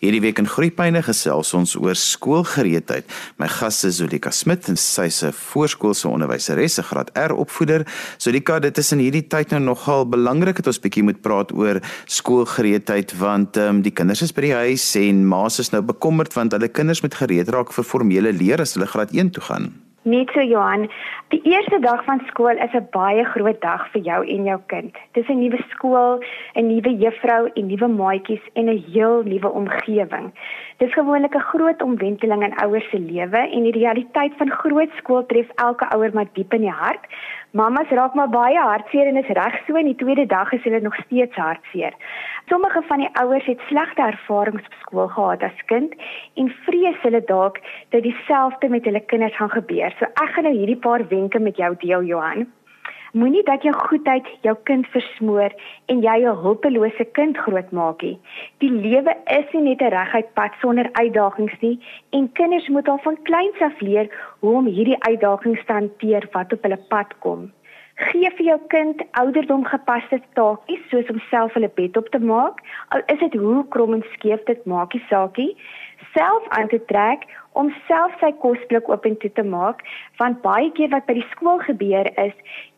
Hierdie 0.00 0.22
week 0.24 0.38
in 0.40 0.46
Groepyne 0.48 1.02
gesels 1.04 1.50
ons 1.52 1.74
oor 1.76 1.98
skoolgereedheid. 1.98 3.04
My 3.36 3.50
gas 3.52 3.82
is 3.84 3.98
Zulika 3.98 4.30
Smit 4.32 4.70
en 4.72 4.78
sy 4.80 5.10
is 5.12 5.20
'n 5.22 5.28
voorskoolse 5.30 6.08
onderwyseres, 6.08 6.78
'n 6.78 6.88
graad 6.88 7.10
R 7.14 7.36
opvoeder. 7.36 7.84
Zulika, 8.16 8.58
dit 8.60 8.78
is 8.78 8.92
in 8.92 8.98
hierdie 8.98 9.28
tyd 9.28 9.50
nou 9.50 9.60
nogal 9.60 10.08
belangrik 10.08 10.56
dat 10.56 10.68
ons 10.68 10.80
bietjie 10.80 11.02
moet 11.02 11.20
praat 11.20 11.52
oor 11.52 11.82
skoolgereedheid 12.06 13.12
want 13.18 13.56
ehm 13.58 13.68
um, 13.68 13.82
die 13.82 13.92
kinders 13.92 14.22
is 14.22 14.32
by 14.32 14.40
die 14.40 14.54
huis 14.54 14.96
en 14.96 15.26
ma's 15.26 15.58
is 15.58 15.70
nou 15.70 15.82
bekommerd 15.82 16.32
want 16.32 16.52
hulle 16.52 16.68
kinders 16.68 17.02
moet 17.02 17.14
gereed 17.14 17.48
raak 17.48 17.70
vir 17.70 17.84
formele 17.84 18.32
leer 18.32 18.60
as 18.60 18.74
hulle 18.74 18.86
graad 18.86 19.12
1 19.12 19.30
toe 19.30 19.42
gaan. 19.42 19.89
Net 20.02 20.30
so 20.32 20.40
Johan, 20.40 20.86
die 21.28 21.42
eerste 21.44 21.76
dag 21.84 22.00
van 22.06 22.22
skool 22.28 22.56
is 22.56 22.72
'n 22.72 22.88
baie 22.90 23.24
groot 23.24 23.60
dag 23.60 23.82
vir 23.92 24.00
jou 24.02 24.20
en 24.24 24.44
jou 24.44 24.60
kind. 24.66 24.96
Dis 25.12 25.28
'n 25.28 25.40
nuwe 25.40 25.58
skool, 25.68 26.24
'n 26.56 26.68
nuwe 26.68 26.96
juffrou 26.96 27.50
en 27.54 27.66
nuwe 27.66 27.88
maatjies 27.88 28.40
en 28.54 28.70
'n 28.70 28.82
heel 28.92 29.22
nuwe 29.22 29.48
omgewing. 29.48 30.32
Dis 30.78 30.92
gewoonlik 30.92 31.34
'n 31.34 31.48
groot 31.52 31.82
omwenteling 31.82 32.42
in 32.42 32.56
ouers 32.56 32.88
se 32.90 32.98
lewe 32.98 33.38
en 33.38 33.62
die 33.62 33.78
realiteit 33.78 34.32
van 34.38 34.50
groot 34.50 34.90
skool 34.96 35.26
tref 35.26 35.48
elke 35.56 35.84
ouer 35.94 36.10
maar 36.14 36.32
diep 36.32 36.54
in 36.54 36.60
die 36.60 36.78
hart. 36.82 37.04
Mamas 37.52 37.90
raak 37.90 38.14
maar 38.14 38.28
baie 38.30 38.58
hartseer 38.62 39.08
en 39.10 39.16
is 39.18 39.30
reg 39.34 39.56
so 39.66 39.74
in 39.74 39.88
die 39.88 39.96
tweede 39.98 40.26
dag 40.30 40.52
is 40.54 40.62
hulle 40.62 40.78
nog 40.80 40.94
steeds 41.00 41.34
hartseer. 41.34 41.96
Sommige 42.46 42.82
van 42.86 43.02
die 43.02 43.08
ouers 43.22 43.48
het 43.50 43.64
slegte 43.66 44.04
ervarings 44.06 44.68
op 44.68 44.76
skool 44.82 45.08
gehad 45.16 45.42
as 45.42 45.64
kind 45.72 45.96
en 46.38 46.52
vrees 46.68 47.02
hulle 47.02 47.22
dalk 47.26 47.58
dat 47.90 48.06
dieselfde 48.06 48.70
met 48.70 48.86
hulle 48.86 49.02
kinders 49.12 49.34
gaan 49.36 49.50
gebeur. 49.50 49.90
So 49.98 50.06
ek 50.06 50.30
gaan 50.36 50.46
nou 50.46 50.54
hierdie 50.54 50.78
paar 50.78 51.02
wenke 51.10 51.42
met 51.42 51.58
jou 51.58 51.74
deel 51.82 52.06
Johan. 52.12 52.46
Moenie 53.12 53.42
dat 53.42 53.62
jou 53.62 53.74
goedheid 53.74 54.26
jou 54.46 54.52
kind 54.62 54.86
versmoor 54.86 55.50
en 55.90 56.02
jy 56.02 56.16
'n 56.22 56.42
hulpelose 56.42 57.04
kind 57.18 57.36
grootmaak 57.36 58.02
nie. 58.02 58.18
Die 58.58 58.70
lewe 58.70 59.16
is 59.26 59.52
nie 59.52 59.62
net 59.62 59.82
'n 59.82 59.90
reguit 59.90 60.34
pad 60.34 60.52
sonder 60.60 60.88
uitdagings 60.92 61.60
nie 61.60 61.80
en 62.10 62.32
kinders 62.32 62.68
moet 62.68 62.88
al 62.88 62.98
van 62.98 63.22
kleins 63.22 63.60
af 63.60 63.80
leer 63.80 64.08
hoe 64.40 64.56
om 64.56 64.66
hierdie 64.66 65.02
uitdagings 65.02 65.64
te 65.66 65.72
hanteer 65.72 66.28
wat 66.32 66.52
op 66.52 66.62
hulle 66.62 66.78
pad 66.88 67.18
kom. 67.18 67.52
Gee 67.94 68.30
vir 68.30 68.46
jou 68.46 68.58
kind 68.68 69.02
ouderdom 69.10 69.64
gepaste 69.64 70.20
taakies 70.32 70.88
soos 70.88 71.10
om 71.10 71.18
self 71.30 71.52
hulle 71.52 71.70
bed 71.74 71.96
op 71.96 72.08
te 72.08 72.18
maak. 72.18 72.60
Al 72.88 73.02
is 73.06 73.18
dit 73.18 73.34
hoe 73.34 73.68
krom 73.68 73.94
en 73.94 74.04
skeef 74.12 74.44
dit 74.44 74.64
maakie 74.64 75.02
saakie. 75.08 75.56
Self 76.14 76.48
aan 76.48 76.68
te 76.68 76.84
trek 76.84 77.26
om 77.52 77.72
self 77.88 78.14
sy 78.20 78.30
kosblik 78.42 78.88
oop 78.88 79.06
en 79.06 79.16
toe 79.22 79.30
te 79.34 79.42
maak, 79.42 79.82
want 80.22 80.42
baie 80.42 80.70
keer 80.76 80.92
wat 80.94 81.06
by 81.08 81.16
die 81.18 81.26
skool 81.32 81.58
gebeur 81.66 82.10
is, 82.22 82.34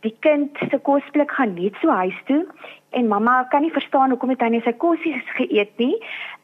die 0.07 0.15
kind 0.25 0.59
se 0.71 0.79
kosblik 0.89 1.35
gaan 1.37 1.55
net 1.59 1.77
so 1.83 1.93
huis 2.03 2.21
toe 2.31 2.43
en 2.97 3.09
mamma 3.09 3.43
kan 3.51 3.63
nie 3.65 3.73
verstaan 3.73 4.13
hoekom 4.13 4.33
het 4.35 4.43
hy 4.45 4.53
nie 4.55 4.65
sy 4.65 4.73
kosies 4.85 5.35
geëet 5.39 5.73
nie 5.81 5.95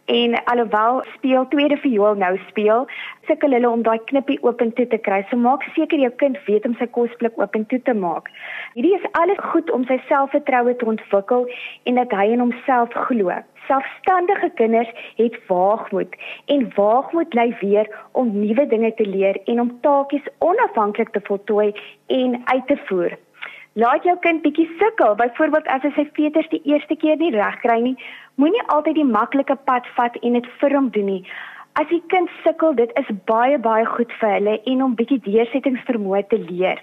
en 0.08 0.44
alhoewel 0.44 1.02
speel 1.14 1.48
tweede 1.48 1.76
viool 1.76 2.14
nou 2.16 2.38
speel, 2.48 2.86
sukkel 3.28 3.52
hulle 3.52 3.68
om 3.68 3.82
daai 3.84 3.98
knippie 4.08 4.38
oop 4.46 4.62
en 4.64 4.72
toe 4.72 4.86
te 4.88 4.98
kry. 5.04 5.18
So 5.28 5.36
maak 5.36 5.66
seker 5.74 6.00
jou 6.00 6.10
kind 6.22 6.40
weet 6.46 6.64
om 6.68 6.76
sy 6.80 6.88
kosblik 6.96 7.36
oop 7.36 7.58
en 7.58 7.66
toe 7.68 7.80
te 7.84 7.94
maak. 7.94 8.30
Hierdie 8.72 8.94
is 8.96 9.04
alles 9.20 9.42
goed 9.52 9.70
om 9.76 9.84
sy 9.90 10.00
selfvertroue 10.08 10.76
te 10.80 10.88
ontwikkel 10.94 11.44
en 11.84 12.00
dat 12.00 12.16
hy 12.16 12.30
in 12.32 12.44
homself 12.46 12.96
glo. 13.10 13.36
Selfstandige 13.68 14.48
kinders 14.56 14.88
het 15.20 15.36
waagmoed 15.52 16.16
en 16.56 16.68
waagmoed 16.80 17.36
lei 17.36 17.50
weer 17.60 17.92
om 18.16 18.32
nuwe 18.32 18.64
dinge 18.72 18.94
te 18.96 19.04
leer 19.04 19.36
en 19.44 19.60
om 19.60 19.76
taakies 19.84 20.32
onafhanklik 20.40 21.12
te 21.12 21.20
voltooi 21.28 21.74
en 22.06 22.40
uit 22.44 22.66
te 22.72 22.80
voer. 22.88 23.18
Laat 23.78 24.02
jou 24.02 24.16
kind 24.18 24.40
bietjie 24.42 24.64
sukkel, 24.78 25.12
byvoorbeeld 25.14 25.68
as 25.70 25.84
hy 25.86 25.90
sy 25.94 26.04
veters 26.16 26.48
die 26.50 26.58
eerste 26.66 26.96
keer 26.98 27.20
nie 27.20 27.28
reg 27.30 27.60
kry 27.62 27.76
nie, 27.84 27.92
moenie 28.42 28.62
altyd 28.74 28.96
die 28.98 29.04
maklike 29.06 29.54
pad 29.70 29.84
vat 29.98 30.16
en 30.26 30.34
dit 30.34 30.48
vir 30.62 30.74
hom 30.74 30.88
doen 30.96 31.06
nie. 31.06 31.20
As 31.78 31.86
die 31.92 32.00
kind 32.10 32.32
sukkel, 32.42 32.74
dit 32.80 32.90
is 32.98 33.12
baie 33.30 33.60
baie 33.66 33.84
goed 33.86 34.14
vir 34.18 34.32
hulle 34.32 34.56
en 34.72 34.82
om 34.86 34.96
bietjie 34.98 35.20
deursettingsvermoë 35.28 36.24
te 36.32 36.40
leer. 36.48 36.82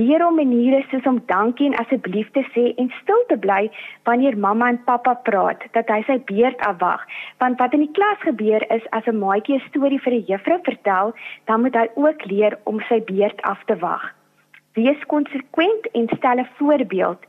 Leer 0.00 0.26
hom 0.26 0.36
maniere 0.36 0.82
soos 0.90 1.08
om 1.08 1.22
dankie 1.32 1.70
en 1.70 1.78
asseblief 1.84 2.28
te 2.36 2.44
sê 2.50 2.66
en 2.84 2.92
stil 2.98 3.24
te 3.32 3.40
bly 3.46 3.62
wanneer 4.10 4.36
mamma 4.44 4.68
en 4.74 4.82
pappa 4.90 5.16
praat, 5.30 5.64
dat 5.78 5.88
hy 5.94 6.02
sy 6.10 6.18
beurt 6.32 6.60
afwag. 6.68 7.08
Want 7.40 7.64
wat 7.64 7.78
in 7.80 7.86
die 7.86 7.94
klas 7.96 8.20
gebeur 8.28 8.68
is 8.76 8.84
as 9.00 9.08
'n 9.08 9.24
maatjie 9.24 9.56
'n 9.56 9.66
storie 9.70 10.04
vir 10.04 10.20
'n 10.20 10.28
juffrou 10.28 10.60
vertel, 10.68 11.16
dan 11.46 11.62
moet 11.62 11.80
hy 11.80 11.88
ook 11.96 12.28
leer 12.28 12.60
om 12.64 12.84
sy 12.90 13.00
beurt 13.00 13.40
af 13.54 13.64
te 13.64 13.80
wag. 13.88 14.12
Wees 14.76 15.00
konsekwent 15.08 15.88
en 15.92 16.08
stel 16.16 16.38
'n 16.40 16.48
voorbeeld. 16.58 17.20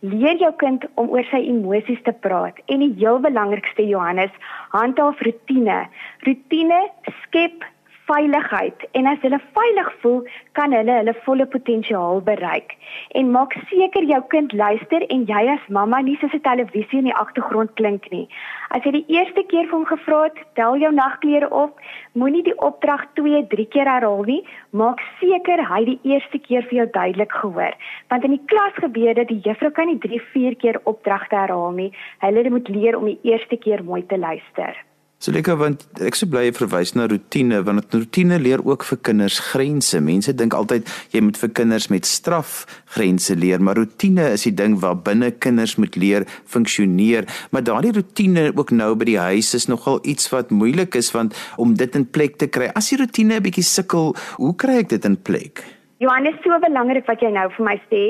Leer 0.00 0.36
jou 0.36 0.52
kind 0.56 0.84
om 0.94 1.08
oor 1.08 1.24
sy 1.30 1.40
emosies 1.52 2.02
te 2.02 2.12
praat 2.12 2.58
en 2.66 2.78
die 2.78 2.94
heel 2.98 3.18
belangrikste 3.20 3.86
Johannes, 3.86 4.34
handhaaf 4.74 5.20
rotine. 5.20 5.86
Rotine 6.26 6.80
skep 7.22 7.64
veiligheid 8.06 8.84
en 8.98 9.06
as 9.10 9.22
hulle 9.24 9.38
veilig 9.56 9.90
voel, 10.02 10.20
kan 10.58 10.74
hulle 10.76 10.98
hulle 11.00 11.14
volle 11.26 11.46
potensiaal 11.54 12.22
bereik. 12.28 12.74
En 13.18 13.32
maak 13.34 13.56
seker 13.70 14.06
jou 14.10 14.20
kind 14.34 14.52
luister 14.52 15.04
en 15.10 15.24
jy 15.30 15.42
as 15.54 15.68
mamma 15.78 16.00
nie 16.06 16.16
soos 16.20 16.34
'n 16.34 16.46
televisie 16.46 16.98
in 16.98 17.10
die 17.10 17.18
agtergrond 17.22 17.74
klink 17.80 18.10
nie. 18.10 18.28
As 18.70 18.84
jy 18.84 18.92
die 18.92 19.06
eerste 19.18 19.42
keer 19.50 19.66
vir 19.66 19.76
hom 19.78 19.86
gevra 19.86 20.22
het, 20.24 20.38
tel 20.54 20.76
jou 20.76 20.92
nagklere 20.92 21.50
op, 21.50 21.80
moenie 22.14 22.42
die 22.42 22.58
opdrag 22.58 23.06
2, 23.14 23.46
3 23.54 23.66
keer 23.74 23.88
herhaal 23.90 24.24
nie. 24.24 24.42
Maak 24.70 25.00
seker 25.20 25.64
hy 25.68 25.84
die 25.84 26.00
eerste 26.02 26.38
keer 26.38 26.62
vir 26.62 26.78
jou 26.78 26.88
duidelik 26.98 27.32
gehoor, 27.32 27.74
want 28.08 28.24
in 28.24 28.30
die 28.30 28.46
klas 28.46 28.74
gebeur 28.74 29.14
dit 29.14 29.28
die 29.28 29.40
juffrou 29.40 29.70
kan 29.70 29.86
nie 29.86 29.98
3, 29.98 30.20
4 30.32 30.56
keer 30.56 30.80
opdragte 30.84 31.36
herhaal 31.36 31.72
nie. 31.72 31.92
Hulle 32.20 32.50
moet 32.50 32.68
leer 32.68 32.96
om 32.96 33.06
die 33.06 33.20
eerste 33.22 33.56
keer 33.56 33.84
mooi 33.84 34.02
te 34.06 34.18
luister. 34.18 34.76
So 35.16 35.32
lekker 35.32 35.56
want 35.56 35.86
ek 36.04 36.16
sou 36.18 36.26
bly 36.28 36.50
verwys 36.52 36.90
na 36.92 37.06
rotine 37.08 37.62
want 37.64 37.94
rotine 37.96 38.36
leer 38.36 38.60
ook 38.60 38.84
vir 38.84 38.98
kinders 39.08 39.38
grense. 39.40 39.96
Mense 40.04 40.34
dink 40.36 40.52
altyd 40.54 40.90
jy 41.14 41.22
moet 41.24 41.38
vir 41.40 41.52
kinders 41.56 41.86
met 41.88 42.04
straf 42.04 42.66
grense 42.92 43.32
leer, 43.32 43.62
maar 43.64 43.80
rotine 43.80 44.26
is 44.34 44.44
die 44.44 44.52
ding 44.58 44.76
waar 44.82 44.98
binne 45.06 45.30
kinders 45.32 45.78
moet 45.80 45.96
leer 45.96 46.26
funksioneer. 46.52 47.24
Maar 47.50 47.64
daardie 47.64 47.94
rotine 47.96 48.50
ook 48.52 48.74
nou 48.76 48.90
by 48.92 49.08
die 49.08 49.20
huis 49.30 49.54
is 49.56 49.70
nogal 49.72 50.02
iets 50.04 50.28
wat 50.34 50.52
moeilik 50.52 51.00
is 51.00 51.08
want 51.16 51.32
om 51.56 51.72
dit 51.80 51.96
in 51.96 52.04
plek 52.04 52.36
te 52.36 52.50
kry. 52.52 52.68
As 52.76 52.92
die 52.92 53.00
rotine 53.00 53.40
'n 53.40 53.46
bietjie 53.48 53.64
sukkel, 53.64 54.12
hoe 54.36 54.54
kry 54.54 54.84
ek 54.84 54.92
dit 54.92 55.04
in 55.04 55.16
plek? 55.16 55.64
Johannes, 55.98 56.34
so 56.44 56.52
belangrik 56.60 57.06
wat 57.08 57.22
jy 57.24 57.30
nou 57.32 57.46
vir 57.54 57.64
my 57.64 57.74
sê, 57.88 58.00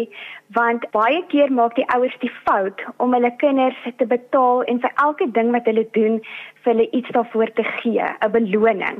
want 0.59 0.83
baie 0.91 1.21
keer 1.31 1.53
maak 1.55 1.77
die 1.79 1.85
ouers 1.95 2.17
die 2.19 2.31
fout 2.43 2.81
om 3.03 3.15
hulle 3.15 3.31
kinders 3.39 3.79
te 4.01 4.09
betaal 4.11 4.65
en 4.67 4.81
vir 4.83 4.91
elke 5.05 5.29
ding 5.37 5.53
wat 5.55 5.71
hulle 5.71 5.85
doen, 5.95 6.17
vir 6.67 6.75
hulle 6.75 6.91
iets 6.99 7.11
daarvoor 7.15 7.53
te 7.55 7.65
gee, 7.79 8.03
'n 8.03 8.31
beloning. 8.31 8.99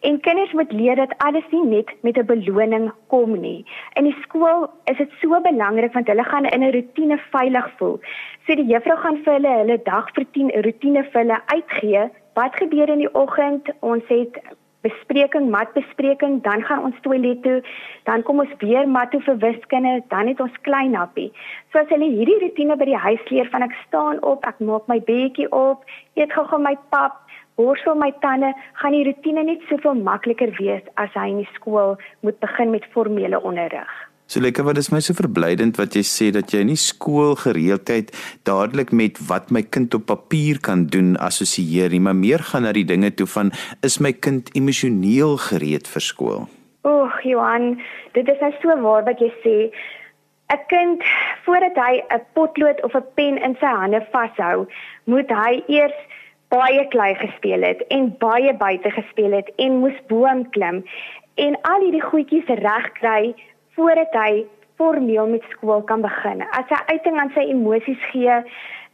En 0.00 0.20
kinders 0.20 0.52
moet 0.52 0.72
leer 0.72 0.96
dat 0.96 1.14
alles 1.18 1.48
nie 1.50 1.64
net 1.64 1.88
met 2.02 2.18
'n 2.18 2.26
beloning 2.26 2.92
kom 3.08 3.40
nie. 3.40 3.64
In 3.94 4.04
die 4.04 4.16
skool 4.20 4.68
is 4.84 4.96
dit 4.96 5.10
so 5.20 5.40
belangrik 5.40 5.92
want 5.92 6.08
hulle 6.08 6.24
gaan 6.24 6.44
in 6.44 6.62
'n 6.62 6.72
rotine 6.72 7.18
veilig 7.30 7.70
voel. 7.76 8.00
So 8.46 8.54
die 8.54 8.70
juffrou 8.72 8.96
gaan 8.96 9.22
vir 9.24 9.32
hulle 9.32 9.58
hulle 9.60 9.82
dagvertien 9.82 10.50
rotine 10.50 11.04
vir 11.04 11.20
hulle 11.20 11.40
uitgee. 11.46 12.10
Wat 12.34 12.56
gebeur 12.56 12.88
in 12.88 12.98
die 12.98 13.14
oggend? 13.14 13.70
Ons 13.80 14.04
het 14.08 14.40
bespreking, 14.84 15.50
matbespreking, 15.50 16.42
dan 16.42 16.62
gaan 16.62 16.84
ons 16.88 16.98
toilet 17.02 17.42
toe, 17.42 17.62
dan 18.04 18.22
kom 18.22 18.40
ons 18.44 18.52
weer 18.60 18.88
mat 18.88 19.10
toe 19.10 19.20
vir 19.26 19.38
wiskunde, 19.44 20.02
dan 20.12 20.30
het 20.30 20.40
ons 20.40 20.58
klein 20.68 20.94
happie. 20.94 21.30
So 21.72 21.82
as 21.82 21.92
hulle 21.92 22.10
hierdie 22.12 22.38
rotine 22.42 22.76
by 22.76 22.88
die 22.90 23.04
huis 23.06 23.22
leer 23.30 23.48
van 23.54 23.66
ek 23.66 23.76
staan 23.86 24.22
op, 24.22 24.46
ek 24.46 24.60
maak 24.60 24.88
my 24.92 25.00
bedjie 25.08 25.48
op, 25.52 25.86
eet 26.14 26.34
gou-gou 26.34 26.60
my 26.62 26.76
pap, 26.94 27.22
borsel 27.56 27.96
my 27.96 28.12
tande, 28.24 28.52
gaan 28.80 28.96
die 28.96 29.06
rotine 29.08 29.46
net 29.48 29.64
soveel 29.70 29.96
makliker 30.08 30.52
wees 30.60 30.84
as 31.02 31.14
hy 31.16 31.30
in 31.32 31.40
die 31.44 31.54
skool 31.56 31.96
moet 32.26 32.38
begin 32.44 32.74
met 32.74 32.92
formele 32.92 33.40
onderrig. 33.40 33.94
So 34.26 34.40
lekker 34.42 34.64
wat 34.66 34.78
is 34.80 34.88
my 34.90 34.98
so 34.98 35.14
verblydend 35.14 35.76
wat 35.78 35.94
jy 35.94 36.02
sê 36.02 36.32
dat 36.34 36.50
jy 36.50 36.64
nie 36.66 36.78
skoolgereeldheid 36.82 38.08
dadelik 38.48 38.90
met 38.90 39.20
wat 39.28 39.52
my 39.54 39.62
kind 39.62 39.94
op 39.94 40.08
papier 40.10 40.58
kan 40.58 40.88
doen 40.90 41.14
assosieer 41.22 41.94
nie, 41.94 42.02
maar 42.02 42.18
meer 42.18 42.42
gaan 42.42 42.66
na 42.66 42.72
die 42.74 42.86
dinge 42.88 43.12
toe 43.14 43.28
van 43.30 43.52
is 43.86 44.00
my 44.02 44.10
kind 44.10 44.50
emosioneel 44.58 45.38
gereed 45.46 45.86
vir 45.86 46.06
skool? 46.08 46.42
Oeg, 46.82 47.22
Johan, 47.22 47.76
dit 48.18 48.26
is 48.26 48.42
nou 48.42 48.50
so 48.58 48.74
waar 48.82 49.06
wat 49.06 49.22
jy 49.22 49.30
sê. 49.46 49.56
'n 50.50 50.62
Kind 50.70 51.02
voordat 51.46 51.78
hy 51.78 52.02
'n 52.10 52.22
potlood 52.34 52.82
of 52.82 52.94
'n 52.94 53.06
pen 53.14 53.38
in 53.38 53.54
sy 53.62 53.70
hande 53.78 54.02
vashou, 54.10 54.66
moet 55.06 55.30
hy 55.30 55.62
eers 55.68 55.98
baie 56.50 56.86
klei 56.90 57.14
gespeel 57.14 57.62
het 57.62 57.82
en 57.90 58.14
baie 58.18 58.54
buite 58.54 58.90
gespeel 58.90 59.32
het 59.38 59.50
en 59.56 59.78
moes 59.82 59.98
boom 60.08 60.50
klim 60.50 60.84
en 61.34 61.58
al 61.62 61.80
hierdie 61.84 62.06
goedjies 62.10 62.48
reg 62.62 62.86
kry 62.98 63.34
voordat 63.76 64.12
hy 64.12 64.46
formeel 64.76 65.26
met 65.26 65.44
skool 65.50 65.82
kan 65.88 66.02
begin. 66.04 66.42
As 66.52 66.68
hy 66.68 66.80
uiting 66.92 67.18
aan 67.20 67.32
sy 67.34 67.46
emosies 67.52 68.02
gee, 68.12 68.40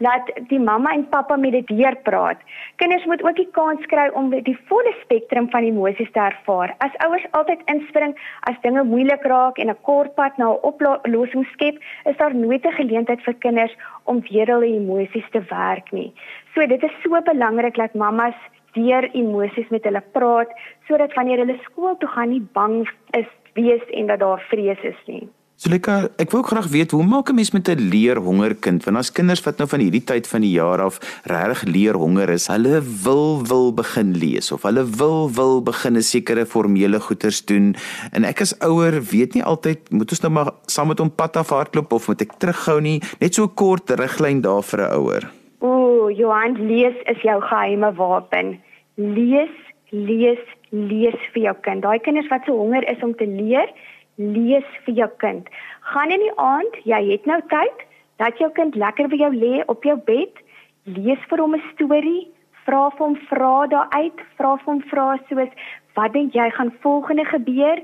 laat 0.02 0.31
die 0.50 0.58
mamma 0.58 0.93
en 0.94 1.05
pappa 1.11 1.37
met 1.38 1.55
dit 1.55 1.69
deur 1.70 1.96
praat. 2.06 2.40
Kinders 2.82 3.05
moet 3.11 3.23
ook 3.23 3.37
die 3.38 3.49
kans 3.55 3.82
kry 3.90 4.08
om 4.19 4.31
die 4.32 4.56
volle 4.70 4.93
spektrum 5.02 5.49
van 5.50 5.67
emosies 5.67 6.11
te 6.14 6.23
ervaar. 6.23 6.75
As 6.87 6.96
ouers 7.06 7.26
altyd 7.38 7.62
inspring 7.70 8.14
as 8.50 8.58
dinge 8.67 8.84
moeilik 8.88 9.26
raak 9.32 9.58
en 9.58 9.70
'n 9.70 9.82
kort 9.88 10.14
pad 10.14 10.38
na 10.38 10.50
'n 10.50 10.62
oplossing 10.70 11.46
skep, 11.52 11.79
is 12.11 12.17
daar 12.17 12.34
nooit 12.34 12.64
'n 12.67 12.79
geleentheid 12.81 13.20
vir 13.23 13.34
kinders 13.34 13.76
om 14.05 14.23
weer 14.31 14.46
hulle 14.46 14.67
emosies 14.67 15.29
te 15.31 15.43
werk 15.50 15.93
nie. 15.93 16.12
So 16.55 16.67
dit 16.67 16.82
is 16.82 16.94
so 17.02 17.20
belangrik 17.20 17.75
dat 17.75 17.94
mammas 17.94 18.38
deur 18.73 19.11
emosies 19.12 19.69
met 19.69 19.84
hulle 19.84 20.02
praat 20.12 20.50
sodat 20.88 21.14
wanneer 21.14 21.38
hulle 21.38 21.58
skool 21.62 21.96
toe 21.96 22.08
gaan 22.08 22.29
nie 22.29 22.46
bang 22.52 22.88
is 23.11 23.26
wees 23.55 23.83
en 23.91 24.07
dat 24.07 24.19
daar 24.19 24.45
vrees 24.49 24.83
is 24.83 25.01
nie. 25.07 25.29
Sulika, 25.63 26.09
ek 26.19 26.33
wil 26.35 26.43
graag 26.43 26.65
weet 26.73 26.91
hoe 26.91 27.05
maak 27.07 27.29
'n 27.31 27.37
mens 27.39 27.53
met 27.53 27.69
'n 27.69 27.79
leerhonger 27.79 28.55
kind? 28.55 28.85
Want 28.85 28.97
as 28.97 29.13
kinders 29.13 29.45
wat 29.45 29.59
nou 29.59 29.69
van 29.69 29.79
hierdie 29.79 30.03
tyd 30.05 30.27
van 30.27 30.41
die 30.41 30.51
jaar 30.51 30.81
af 30.81 30.99
regtig 31.23 31.63
leerhonger 31.63 32.29
is, 32.31 32.49
hulle 32.49 32.83
wil 33.05 33.47
wil 33.47 33.73
begin 33.73 34.17
lees 34.19 34.51
of 34.53 34.63
hulle 34.63 34.85
wil 34.85 35.31
wil 35.31 35.63
begin 35.63 35.97
'n 35.97 36.03
sekere 36.03 36.47
formele 36.47 36.99
goeters 37.01 37.45
doen. 37.45 37.77
En 38.13 38.25
ek 38.25 38.41
as 38.41 38.59
ouer 38.59 39.03
weet 39.03 39.35
nie 39.35 39.45
altyd 39.45 39.79
moet 39.91 40.11
ons 40.11 40.21
nou 40.21 40.33
maar 40.33 40.51
saam 40.67 40.89
met 40.89 40.99
hom 40.99 41.15
pad 41.15 41.37
af 41.37 41.49
hardloop 41.49 41.93
of 41.93 42.09
moet 42.09 42.21
ek 42.21 42.33
terughou 42.39 42.81
nie? 42.81 43.01
Net 43.21 43.35
so 43.35 43.45
'n 43.45 43.55
kort 43.55 43.91
riglyn 43.91 44.41
daar 44.41 44.63
vir 44.63 44.81
'n 44.81 44.93
ouer. 44.99 45.31
Ooh, 45.61 46.11
Johan, 46.11 46.67
lees 46.67 46.97
is 47.07 47.23
jou 47.23 47.41
geheime 47.41 47.95
wapen. 47.95 48.61
Lees, 48.97 49.55
lees, 49.93 50.41
lees 50.71 51.17
vir 51.33 51.43
jou 51.47 51.55
kind. 51.62 51.85
Daai 51.85 52.00
kinders 52.00 52.29
wat 52.33 52.44
so 52.47 52.56
honger 52.56 52.85
is 52.91 53.03
om 53.05 53.15
te 53.15 53.29
leer, 53.29 53.69
lees 54.17 54.69
vir 54.87 54.94
jou 54.94 55.09
kind. 55.25 55.49
Gaan 55.93 56.11
in 56.11 56.25
die 56.25 56.37
aand, 56.41 56.79
jy 56.89 57.00
het 57.12 57.27
nou 57.29 57.41
tyd, 57.53 57.85
dat 58.23 58.39
jou 58.41 58.50
kind 58.56 58.77
lekker 58.77 59.09
by 59.12 59.19
jou 59.21 59.33
lê 59.35 59.61
op 59.73 59.85
jou 59.85 59.97
bed, 60.06 60.41
lees 60.85 61.21
vir 61.29 61.39
hom 61.39 61.55
'n 61.55 61.62
storie, 61.73 62.29
vra 62.65 62.91
vir 62.91 63.06
hom 63.06 63.17
vrae 63.29 63.69
daaruit, 63.69 64.19
vra 64.39 64.56
vir 64.56 64.73
hom 64.73 64.83
vrae 64.91 65.19
soos 65.29 65.53
wat 65.94 66.12
dink 66.12 66.35
jy 66.35 66.50
gaan 66.50 66.73
volgende 66.81 67.25
gebeur? 67.25 67.83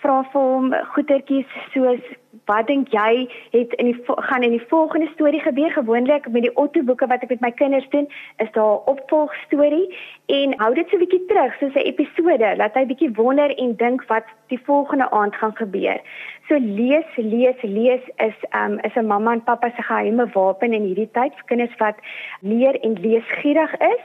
Vra 0.00 0.22
vir 0.32 0.40
hom 0.40 0.74
goetertjies 0.94 1.46
soos 1.74 2.00
wat 2.50 2.66
dink 2.66 2.90
jy 2.94 3.28
het 3.54 3.74
in 3.78 3.90
die 3.92 3.98
gaan 4.28 4.42
in 4.42 4.56
die 4.56 4.66
volgende 4.72 5.08
storie 5.14 5.40
gebeur? 5.40 5.70
Gewoonlik 5.70 6.28
met 6.34 6.42
die 6.42 6.56
Otto 6.56 6.82
boeke 6.82 7.06
wat 7.06 7.22
ek 7.22 7.34
met 7.34 7.44
my 7.44 7.50
kinders 7.62 7.86
doen 7.94 8.08
is 8.42 8.50
daar 8.56 8.74
'n 8.76 8.90
opvolgstorie. 8.92 9.86
En 10.26 10.58
hou 10.62 10.74
dit 10.74 10.88
so 10.88 10.96
'n 10.96 11.04
bietjie 11.04 11.26
terug 11.26 11.52
soos 11.58 11.74
'n 11.74 11.88
episode 11.92 12.56
laat 12.56 12.74
hy 12.74 12.84
bietjie 12.86 13.12
wonder 13.20 13.50
en 13.62 13.76
dink 13.76 14.04
wat 14.08 14.26
die 14.48 14.60
volgende 14.64 15.10
aand 15.10 15.34
gaan 15.36 15.56
gebeur. 15.56 16.00
So 16.48 16.58
lees 16.58 17.08
lees 17.16 17.62
lees 17.62 18.04
is 18.16 18.38
um 18.62 18.78
is 18.88 18.96
'n 18.96 19.06
mamma 19.06 19.32
en 19.32 19.44
pappa 19.44 19.70
se 19.76 19.82
geheime 19.82 20.26
wapen 20.32 20.72
in 20.72 20.82
hierdie 20.82 21.10
tyd. 21.12 21.32
Vir 21.34 21.46
kinders 21.46 21.76
wat 21.78 21.96
leer 22.40 22.80
en 22.80 22.92
leesgierig 23.00 23.72
is. 23.78 24.04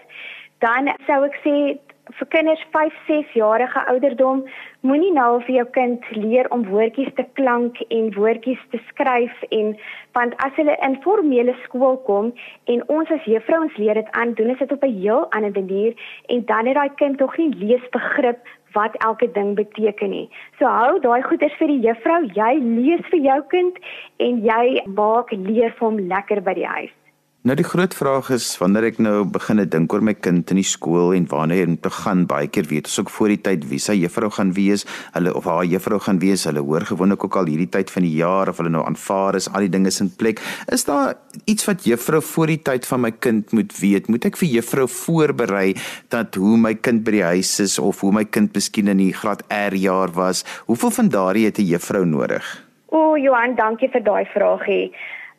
Dan 0.60 0.94
sou 1.08 1.24
ek 1.26 1.36
sê 1.44 1.78
vir 2.14 2.28
kinders 2.30 2.62
5, 2.72 2.94
6 3.08 3.34
jarige 3.34 3.82
ouderdom, 3.90 4.44
moenie 4.86 5.12
nou 5.14 5.42
vir 5.48 5.56
jou 5.56 5.66
kind 5.78 6.10
leer 6.14 6.50
om 6.54 6.66
woordjies 6.70 7.10
te 7.18 7.26
klank 7.40 7.80
en 7.90 8.12
woordjies 8.14 8.62
te 8.74 8.80
skryf 8.92 9.46
en 9.50 9.72
want 10.18 10.36
as 10.46 10.54
hulle 10.60 10.76
in 10.86 11.00
formele 11.06 11.56
skool 11.64 11.98
kom 12.10 12.30
en 12.72 12.84
ons 12.94 13.10
as 13.16 13.26
juffrouens 13.30 13.78
leer 13.82 13.98
dit 13.98 14.12
aan, 14.14 14.36
doen 14.38 14.54
ons 14.54 14.62
dit 14.62 14.76
op 14.76 14.84
'n 14.84 15.00
heel 15.00 15.26
ander 15.32 15.52
manier 15.56 15.94
en 16.30 16.46
dan 16.46 16.66
het 16.66 16.76
daai 16.76 16.94
kind 17.02 17.18
tog 17.18 17.38
nie 17.38 17.50
leesbegrip 17.64 18.46
wat 18.74 18.96
elke 18.96 19.32
ding 19.32 19.56
beteken 19.56 20.10
nie. 20.10 20.30
So 20.60 20.68
hou 20.68 21.00
daai 21.00 21.24
goeders 21.24 21.58
vir 21.58 21.68
die 21.68 21.82
juffrou, 21.88 22.22
jy 22.36 22.54
lees 22.60 23.06
vir 23.10 23.20
jou 23.20 23.42
kind 23.56 23.80
en 24.18 24.44
jy 24.46 24.84
maak 24.86 25.32
leer 25.32 25.74
vir 25.80 25.88
hom 25.88 26.00
lekker 26.08 26.42
by 26.42 26.54
die 26.54 26.68
huis. 26.68 27.05
Nou 27.46 27.54
die 27.54 27.66
groot 27.68 27.94
vraag 27.94 28.32
is 28.34 28.46
wanneer 28.58 28.88
ek 28.88 28.96
nou 29.06 29.20
begin 29.30 29.60
dink 29.70 29.94
oor 29.94 30.02
my 30.02 30.16
kind 30.18 30.50
in 30.50 30.58
die 30.58 30.66
skool 30.66 31.12
en 31.14 31.28
wanneer 31.30 31.68
om 31.70 31.76
te 31.78 31.92
gaan 31.94 32.24
baie 32.26 32.48
keer 32.50 32.66
weet 32.72 32.88
ons 32.90 33.04
ook 33.04 33.12
voor 33.14 33.34
die 33.36 33.42
tyd 33.46 33.68
wie 33.70 33.78
sy 33.78 33.94
juffrou 34.00 34.32
gaan 34.34 34.54
wees, 34.58 34.82
hulle 35.14 35.30
of 35.30 35.46
haar 35.46 35.68
juffrou 35.70 36.00
gaan 36.02 36.18
wees, 36.24 36.48
hulle 36.50 36.64
hoor 36.66 36.88
gewoonlik 36.90 37.22
ook 37.28 37.36
al 37.38 37.52
hierdie 37.52 37.70
tyd 37.76 37.92
van 37.94 38.02
die 38.02 38.16
jaar 38.16 38.50
of 38.50 38.58
hulle 38.58 38.72
nou 38.74 38.82
aanvaar 38.90 39.38
is, 39.38 39.46
al 39.52 39.62
die 39.62 39.70
dinge 39.76 39.92
is 39.94 40.02
in 40.02 40.10
plek. 40.18 40.42
Is 40.74 40.88
daar 40.88 41.20
iets 41.46 41.68
wat 41.70 41.86
juffrou 41.86 42.24
voor 42.26 42.50
die 42.50 42.64
tyd 42.66 42.88
van 42.90 43.04
my 43.04 43.12
kind 43.14 43.54
moet 43.54 43.76
weet? 43.78 44.10
Moet 44.10 44.26
ek 44.32 44.40
vir 44.42 44.50
juffrou 44.56 44.88
voorberei 44.90 45.76
dat 46.16 46.40
hoe 46.42 46.58
my 46.58 46.74
kind 46.74 47.04
by 47.06 47.14
die 47.14 47.28
huis 47.28 47.52
is 47.62 47.76
of 47.78 48.02
hoe 48.02 48.10
my 48.16 48.24
kind 48.26 48.58
miskien 48.58 48.90
in 48.90 49.04
die 49.04 49.14
graad 49.14 49.44
R 49.54 49.78
jaar 49.78 50.16
was? 50.18 50.42
Hoeveel 50.66 50.96
van 50.98 51.14
daardie 51.14 51.46
het 51.46 51.62
'n 51.62 51.70
juffrou 51.70 52.02
nodig? 52.10 52.42
O, 52.90 53.14
Johan, 53.22 53.54
dankie 53.54 53.92
vir 53.94 54.02
daai 54.02 54.26
vraagie. 54.34 54.90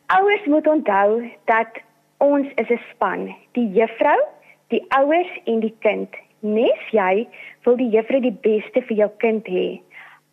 Ouers 0.07 0.45
moet 0.47 0.67
onthou 0.67 1.27
dat 1.51 1.83
Ons 2.19 2.47
is 2.55 2.69
'n 2.69 2.79
span, 2.91 3.35
die 3.53 3.69
juffrou, 3.77 4.19
die 4.73 4.83
ouers 4.89 5.33
en 5.45 5.59
die 5.59 5.75
kind. 5.79 6.09
Nes 6.41 6.89
jy 6.91 7.27
wil 7.63 7.75
die 7.77 7.89
juffrou 7.89 8.19
die 8.21 8.37
beste 8.41 8.81
vir 8.81 8.97
jou 8.97 9.09
kind 9.17 9.45
hê. 9.45 9.81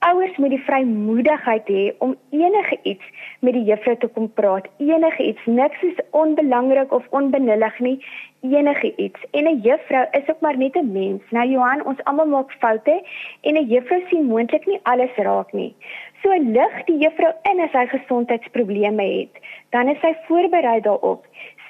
Ouers 0.09 0.37
moet 0.37 0.51
die 0.51 0.65
vrymoedigheid 0.65 1.69
hê 1.69 1.85
om 1.99 2.17
enige 2.31 2.79
iets 2.83 3.05
met 3.41 3.53
die 3.53 3.65
juffrou 3.65 3.97
te 3.97 4.09
kom 4.17 4.33
praat. 4.33 4.67
Enige 4.79 5.23
iets, 5.23 5.45
niks 5.45 5.83
is 5.83 6.01
onbelangrik 6.11 6.93
of 6.93 7.05
onbenullig 7.11 7.79
nie. 7.81 7.99
Enige 8.41 8.93
iets. 8.97 9.21
En 9.33 9.45
'n 9.45 9.61
juffrou 9.61 10.07
is 10.11 10.29
ook 10.29 10.41
maar 10.41 10.57
net 10.57 10.77
'n 10.77 10.93
mens. 10.93 11.23
Nou 11.31 11.49
Johan, 11.49 11.85
ons 11.85 12.05
almal 12.05 12.27
maak 12.27 12.53
foute 12.53 13.03
en 13.41 13.57
'n 13.57 13.69
juffrou 13.69 14.03
sien 14.09 14.25
moontlik 14.25 14.67
nie 14.67 14.81
alles 14.83 15.17
raak 15.17 15.53
nie. 15.53 15.75
So 16.23 16.33
lig 16.33 16.85
die 16.85 16.99
juffrou 16.99 17.33
in 17.43 17.61
as 17.61 17.73
hy 17.73 17.87
gesondheidsprobleme 17.87 19.03
het, 19.03 19.35
dan 19.71 19.89
is 19.89 20.01
sy 20.01 20.15
voorberei 20.27 20.81
daarop 20.81 21.27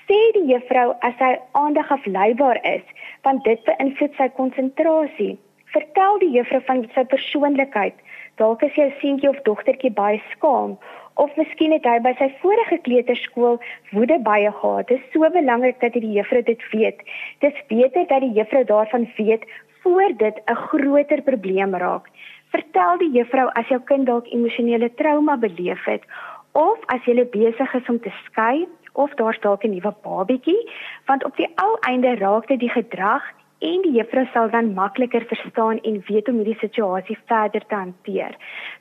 sê 0.08 0.20
die 0.36 0.46
juffrou 0.52 0.92
as 1.06 1.16
sy 1.18 1.32
aandag 1.52 1.90
afleibaar 1.96 2.60
is, 2.68 2.84
want 3.24 3.44
dit 3.48 3.60
beïnvloed 3.68 4.16
sy 4.18 4.28
konsentrasie. 4.38 5.34
Vertel 5.74 6.20
die 6.22 6.32
juffrou 6.36 6.60
van 6.68 6.84
sy 6.94 7.04
persoonlikheid. 7.10 7.96
Dalk 8.38 8.62
is 8.66 8.76
jou 8.78 8.86
seentjie 9.00 9.30
of 9.30 9.40
dogtertjie 9.46 9.92
baie 9.94 10.20
skaam 10.32 10.76
of 11.22 11.34
miskien 11.38 11.70
het 11.70 11.84
hy 11.86 12.00
by 12.02 12.10
sy 12.18 12.26
vorige 12.40 12.80
kleuterskool 12.86 13.60
woede 13.94 14.16
baie 14.26 14.50
gehad. 14.50 14.88
Dit 14.88 14.98
is 14.98 15.12
so 15.14 15.28
belangrik 15.30 15.78
dat 15.82 15.94
die 15.94 16.14
juffrou 16.16 16.42
dit 16.42 16.62
weet. 16.72 17.04
Dis 17.44 17.60
beter 17.70 18.08
dat 18.10 18.24
die 18.24 18.32
juffrou 18.34 18.64
daarvan 18.66 19.06
weet 19.18 19.46
voor 19.82 20.16
dit 20.18 20.36
'n 20.50 20.60
groter 20.68 21.22
probleem 21.22 21.74
raak. 21.74 22.10
Vertel 22.50 22.98
die 22.98 23.12
juffrou 23.18 23.48
as 23.54 23.68
jou 23.68 23.80
kind 23.80 24.06
dalk 24.06 24.26
emosionele 24.26 24.90
trauma 24.94 25.36
beleef 25.36 25.84
het 25.84 26.02
of 26.52 26.78
as 26.86 27.04
jy 27.06 27.24
besig 27.30 27.74
is 27.74 27.88
om 27.88 28.00
te 28.00 28.10
skei 28.24 28.66
of 28.94 29.14
daar's 29.20 29.40
dalk 29.40 29.64
'n 29.64 29.70
nuwe 29.70 29.94
babietjie, 30.02 30.70
want 31.06 31.24
op 31.24 31.36
die 31.36 31.50
ou 31.54 31.76
einde 31.80 32.14
raak 32.14 32.46
dit 32.46 32.60
die 32.60 32.74
gedrag 32.78 33.22
en 33.64 33.82
die 33.84 33.94
juffrou 33.96 34.24
sal 34.32 34.50
dan 34.52 34.72
makliker 34.76 35.24
verstaan 35.30 35.78
en 35.88 36.02
weet 36.08 36.26
hoe 36.28 36.36
hierdie 36.36 36.58
situasie 36.60 37.16
verder 37.30 37.64
te 37.66 37.74
hanteer. 37.74 38.34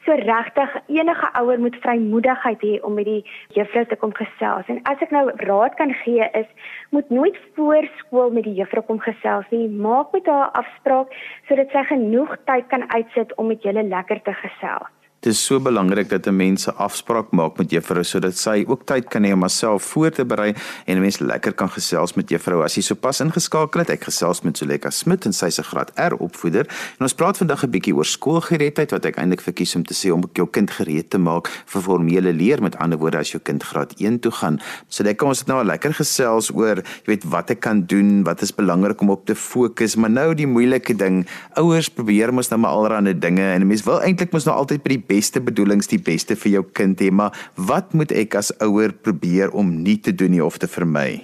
So 0.05 0.15
regtig 0.19 0.75
enige 0.87 1.29
ouer 1.39 1.59
moet 1.59 1.77
vrymoedigheid 1.85 2.65
hê 2.67 2.73
om 2.87 2.97
met 2.99 3.07
die 3.07 3.21
juffrou 3.57 3.85
te 3.85 3.99
kom 4.01 4.15
gesels. 4.17 4.67
En 4.67 4.81
as 4.91 5.05
ek 5.05 5.13
nou 5.15 5.29
raad 5.45 5.77
kan 5.79 5.93
gee 6.03 6.27
is 6.41 6.49
moet 6.89 7.09
nooit 7.09 7.37
voor 7.55 7.87
skool 8.01 8.33
met 8.35 8.47
die 8.49 8.57
juffrou 8.59 8.83
kom 8.89 8.99
gesels 8.99 9.47
nie. 9.55 9.69
Maak 9.69 10.11
met 10.11 10.27
haar 10.27 10.51
afspraak 10.63 11.15
sodat 11.47 11.71
sy 11.71 11.85
genoeg 11.93 12.35
tyd 12.49 12.67
kan 12.73 12.89
uitsit 12.91 13.35
om 13.37 13.47
met 13.53 13.63
julle 13.63 13.87
lekker 13.87 14.21
te 14.27 14.35
gesels. 14.43 15.02
Dit 15.23 15.31
is 15.31 15.39
so 15.39 15.55
belangrik 15.63 16.09
dat 16.09 16.27
'n 16.27 16.35
mens 16.35 16.67
'n 16.67 16.75
afspraak 16.75 17.31
maak 17.31 17.57
met 17.57 17.71
juffrou 17.71 18.03
sodat 18.03 18.37
sy 18.37 18.65
ook 18.67 18.85
tyd 18.85 19.07
kan 19.07 19.23
hê 19.23 19.31
om 19.31 19.39
haarself 19.39 19.83
voor 19.83 20.09
te 20.09 20.25
berei 20.25 20.53
en 20.85 20.97
'n 20.97 20.99
mens 20.99 21.19
lekker 21.19 21.53
kan 21.53 21.69
gesels 21.69 22.13
met 22.13 22.29
juffrou. 22.29 22.63
As 22.63 22.75
jy 22.75 22.81
sopas 22.81 23.19
ingeskakel 23.19 23.79
het, 23.79 23.89
ek 23.89 24.03
gesels 24.03 24.41
met 24.41 24.57
Zuleka 24.57 24.89
Smit 24.89 25.25
en 25.25 25.33
sy 25.33 25.49
se 25.49 25.63
graad 25.63 25.91
R 25.95 26.13
opvoeder. 26.19 26.67
En 26.99 27.05
ons 27.05 27.13
praat 27.13 27.37
vandag 27.37 27.63
'n 27.63 27.69
bietjie 27.69 27.95
oor 27.95 28.05
skoolgereedheid 28.05 28.91
wat 28.91 29.05
ek 29.05 29.15
eintlik 29.15 29.41
verkies 29.41 29.75
om 29.75 29.83
te 29.83 29.93
sê 29.93 30.11
om 30.11 30.23
jou 30.33 30.47
kind 30.49 30.71
gereed 30.71 31.09
te 31.09 31.17
maak 31.17 31.47
vir 31.65 31.81
formele 31.81 32.33
leer. 32.33 32.61
Met 32.61 32.77
ander 32.77 32.97
woorde, 32.97 33.17
as 33.17 33.31
jou 33.31 33.41
kind 33.43 33.63
graad 33.63 33.93
1 33.97 34.19
toe 34.19 34.31
gaan, 34.31 34.59
Zuleka, 34.87 35.25
ons 35.25 35.39
het 35.39 35.47
nou 35.47 35.63
'n 35.63 35.67
lekker 35.67 35.93
gesels 35.93 36.51
oor, 36.53 36.75
jy 36.75 37.05
weet, 37.05 37.23
wat 37.23 37.49
ek 37.49 37.59
kan 37.59 37.85
doen, 37.85 38.23
wat 38.23 38.41
is 38.41 38.55
belangrik 38.55 39.01
om 39.01 39.09
op 39.09 39.25
te 39.25 39.35
fokus, 39.35 39.95
maar 39.95 40.09
nou 40.09 40.33
die 40.33 40.47
moeilike 40.47 40.95
ding, 40.95 41.27
ouers 41.53 41.89
probeer 41.89 42.33
mos 42.33 42.49
nou 42.49 42.59
maar 42.59 42.71
allerlei 42.71 43.19
dinge 43.19 43.41
en 43.41 43.61
'n 43.61 43.67
mens 43.67 43.83
wil 43.83 44.01
eintlik 44.01 44.31
mos 44.31 44.45
nou 44.45 44.57
altyd 44.57 44.83
by 44.83 44.89
die 44.89 45.03
beste 45.13 45.41
bedoelings 45.41 45.91
die 45.91 46.01
beste 46.11 46.37
vir 46.45 46.57
jou 46.57 46.63
kind 46.79 47.01
hê, 47.03 47.11
maar 47.11 47.37
wat 47.69 47.93
moet 47.97 48.11
ek 48.23 48.39
as 48.41 48.53
ouer 48.63 48.93
probeer 49.05 49.53
om 49.53 49.69
nie 49.85 49.99
te 50.01 50.15
doen 50.15 50.33
nie 50.35 50.43
of 50.43 50.57
te 50.57 50.69
vermy? 50.77 51.21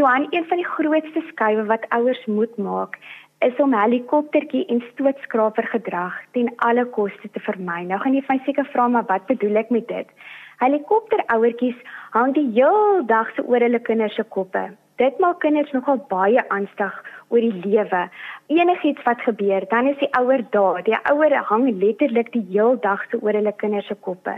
Johan, 0.00 0.28
een 0.30 0.46
van 0.48 0.60
die 0.62 0.70
grootste 0.76 1.20
skuwe 1.28 1.66
wat 1.68 1.84
ouers 1.92 2.22
moet 2.26 2.54
maak, 2.56 2.96
is 3.44 3.58
om 3.60 3.74
helikoptertjie 3.74 4.62
en 4.72 4.80
stootskraper 4.92 5.66
gedrag 5.74 6.14
ten 6.36 6.48
alle 6.66 6.84
koste 6.94 7.30
te 7.34 7.42
vermy. 7.42 7.82
Nou 7.88 7.98
gaan 8.00 8.14
jy 8.16 8.22
van 8.28 8.40
seker 8.46 8.68
vra 8.72 8.86
maar 8.88 9.08
wat 9.10 9.26
bedoel 9.30 9.60
ek 9.64 9.74
met 9.74 9.88
dit? 9.90 10.08
Helikopterouertjies 10.62 11.78
hang 12.14 12.36
die 12.36 12.46
hele 12.54 13.02
dag 13.10 13.30
se 13.34 13.42
oor 13.42 13.64
hulle 13.66 13.80
kinders 13.82 14.14
se 14.14 14.22
koppe. 14.36 14.60
Dit 15.00 15.16
maak 15.18 15.40
kinders 15.42 15.72
nogal 15.74 15.98
baie 16.06 16.42
angstig 16.54 16.98
oor 17.32 17.42
die 17.42 17.62
lewe. 17.64 18.02
Enigiets 18.52 19.02
wat 19.08 19.24
gebeur, 19.26 19.64
dan 19.72 19.88
is 19.90 19.96
die 19.98 20.10
ouer 20.20 20.44
daar. 20.54 20.82
Die 20.86 20.94
ouer 21.10 21.34
hang 21.48 21.64
letterlik 21.80 22.30
die 22.36 22.44
heel 22.52 22.76
dag 22.84 23.02
se 23.10 23.18
oor 23.18 23.34
hulle 23.34 23.54
kinders 23.58 23.88
se 23.90 23.96
koppe. 24.06 24.36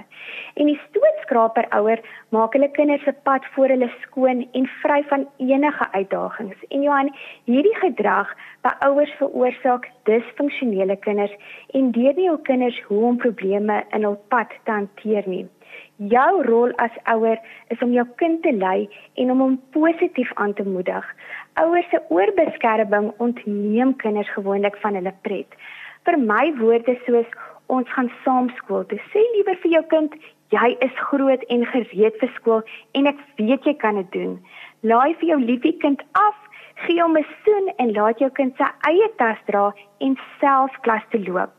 En 0.56 0.70
die 0.70 0.78
stootskraper 0.86 1.68
ouer 1.76 2.00
maak 2.32 2.56
hulle 2.56 2.70
kinders 2.72 3.04
se 3.04 3.12
pad 3.28 3.44
voor 3.56 3.74
hulle 3.74 3.90
skoon 4.06 4.46
en 4.46 4.68
vry 4.80 5.02
van 5.10 5.26
enige 5.42 5.90
uitdagings. 5.92 6.64
En 6.70 6.86
Johan, 6.86 7.12
hierdie 7.50 7.76
gedrag 7.82 8.32
by 8.64 8.72
ouers 8.88 9.12
veroorsaak 9.20 9.90
disfunksionele 10.08 10.96
kinders 11.04 11.36
en 11.76 11.92
deur 11.92 12.16
nie 12.16 12.30
hul 12.30 12.40
kinders 12.48 12.80
hoe 12.88 13.02
om 13.10 13.20
probleme 13.20 13.82
in 13.92 14.08
hul 14.08 14.16
pad 14.32 14.56
te 14.64 14.72
hanteer 14.72 15.28
nie. 15.28 15.44
Jou 16.02 16.42
rol 16.42 16.72
as 16.82 16.90
ouer 17.06 17.38
is 17.70 17.82
om 17.82 17.92
jou 17.94 18.02
kind 18.18 18.40
te 18.42 18.50
lei 18.50 18.88
en 19.14 19.30
om 19.30 19.42
hom 19.44 19.52
positief 19.70 20.32
aan 20.42 20.54
te 20.58 20.64
moedig. 20.66 21.04
Ouers 21.62 21.86
se 21.90 22.00
oorbeskerming 22.10 23.12
ontneem 23.22 23.94
kinders 24.02 24.32
gewoonlik 24.34 24.74
van 24.82 24.98
hulle 24.98 25.14
pret. 25.22 25.46
Vir 26.02 26.18
my 26.18 26.50
woorde 26.58 26.96
soos 27.06 27.30
ons 27.70 27.88
gaan 27.94 28.10
saam 28.24 28.50
skool 28.58 28.82
toe. 28.90 28.98
Sê 29.14 29.22
liewer 29.36 29.54
vir 29.62 29.76
jou 29.76 29.84
kind, 29.94 30.18
jy 30.50 30.74
is 30.82 30.98
groot 31.12 31.46
en 31.46 31.62
gereed 31.70 32.18
vir 32.18 32.32
skool 32.40 32.66
en 32.98 33.06
ek 33.14 33.22
weet 33.38 33.62
jy 33.62 33.78
kan 33.78 34.02
dit 34.02 34.10
doen. 34.18 34.38
Laai 34.82 35.14
vir 35.20 35.30
jou 35.30 35.40
liefie 35.46 35.76
kind 35.78 36.02
af, 36.18 36.34
gee 36.86 36.98
hom 37.00 37.16
'n 37.16 37.26
soen 37.44 37.70
en 37.78 37.94
laat 37.94 38.18
jou 38.18 38.30
kind 38.30 38.56
sy 38.58 38.66
eie 38.90 39.08
tas 39.16 39.38
dra 39.46 39.70
en 40.00 40.18
self 40.40 40.74
klas 40.82 41.06
toe 41.10 41.22
loop. 41.22 41.54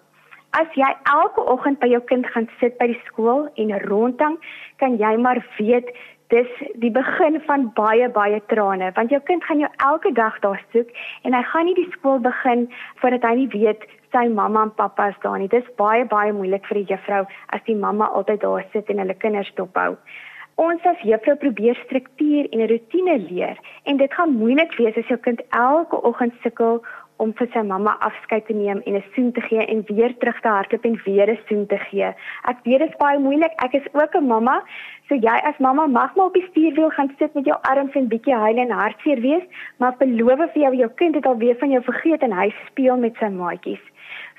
As 0.56 0.68
jy 0.80 0.88
elke 1.12 1.44
oggend 1.52 1.82
by 1.82 1.88
jou 1.92 2.00
kind 2.08 2.28
gaan 2.32 2.46
sit 2.62 2.78
by 2.80 2.86
die 2.88 3.02
skool 3.10 3.50
en 3.60 3.74
rondhang, 3.90 4.38
kan 4.80 4.94
jy 5.02 5.10
maar 5.20 5.42
weet 5.58 5.90
dis 6.34 6.52
die 6.82 6.92
begin 6.96 7.42
van 7.48 7.66
baie 7.78 8.08
baie 8.10 8.40
trane 8.52 8.88
want 8.96 9.12
jou 9.14 9.20
kind 9.28 9.44
gaan 9.46 9.60
jou 9.62 9.70
elke 9.88 10.14
dag 10.20 10.40
daar 10.46 10.62
soek 10.74 10.90
en 11.28 11.36
hy 11.38 11.42
gaan 11.52 11.68
nie 11.70 11.76
die 11.78 11.92
skool 11.98 12.24
begin 12.24 12.66
voordat 13.02 13.28
hy 13.28 13.34
nie 13.42 13.52
weet 13.54 13.84
sy 14.16 14.24
mamma 14.32 14.64
en 14.70 14.72
pappa 14.80 15.10
is 15.12 15.20
daar 15.26 15.38
nie. 15.40 15.52
Dis 15.52 15.68
baie 15.82 16.08
baie 16.08 16.32
moeilik 16.34 16.66
vir 16.72 16.82
die 16.82 16.88
juffrou 16.94 17.26
as 17.58 17.68
die 17.68 17.76
mamma 17.76 18.08
altyd 18.16 18.42
daar 18.48 18.64
sit 18.72 18.90
en 18.90 19.04
hulle 19.04 19.20
kinders 19.26 19.52
dophou. 19.60 19.98
Ons 20.56 20.88
as 20.88 21.02
juffrou 21.04 21.36
probeer 21.42 21.76
struktuur 21.84 22.48
en 22.52 22.62
'n 22.64 22.70
rotine 22.72 23.18
leer 23.28 23.58
en 23.84 23.98
dit 23.98 24.14
gaan 24.14 24.38
moeilik 24.40 24.72
wees 24.80 24.98
as 24.98 25.12
jou 25.12 25.20
kind 25.20 25.42
elke 25.52 26.00
oggend 26.02 26.34
sukkel 26.44 26.80
om 27.18 27.34
vir 27.40 27.48
sy 27.54 27.62
mamma 27.62 27.96
afskeid 28.08 28.46
te 28.46 28.54
neem 28.54 28.82
en 28.86 28.96
'n 28.96 29.04
soen 29.16 29.32
te 29.32 29.42
gee 29.42 29.66
en 29.66 29.84
weer 29.88 30.18
terug 30.18 30.40
te 30.42 30.48
hardloop 30.48 30.86
en 30.86 31.00
weer 31.06 31.30
'n 31.32 31.40
soen 31.48 31.66
te 31.66 31.78
gee. 31.78 32.10
Ek 32.52 32.58
weet 32.64 32.80
dit 32.80 32.90
is 32.90 32.98
baie 32.98 33.20
moeilik. 33.20 33.54
Ek 33.64 33.74
is 33.74 33.88
ook 33.94 34.16
'n 34.16 34.28
mamma. 34.28 34.64
So 35.08 35.16
jy 35.16 35.38
as 35.50 35.58
mamma 35.58 35.88
mag 35.88 36.16
maar 36.16 36.26
op 36.26 36.34
die 36.34 36.48
stuurwiel 36.50 36.90
gaan 36.90 37.16
sit 37.18 37.34
met 37.34 37.46
jou 37.46 37.58
arms 37.62 37.96
en 37.96 38.08
bietjie 38.08 38.36
huil 38.36 38.58
en 38.58 38.72
hartseer 38.72 39.22
wees, 39.22 39.44
maar 39.78 39.96
beloof 39.98 40.52
vir 40.54 40.62
jou 40.62 40.76
jou 40.76 40.90
kind 40.96 41.16
het 41.16 41.26
al 41.26 41.38
weer 41.38 41.56
van 41.56 41.70
jou 41.70 41.84
vergeet 41.84 42.22
en 42.22 42.32
hy 42.32 42.54
speel 42.68 42.98
met 42.98 43.16
sy 43.18 43.30
maatjies 43.30 43.82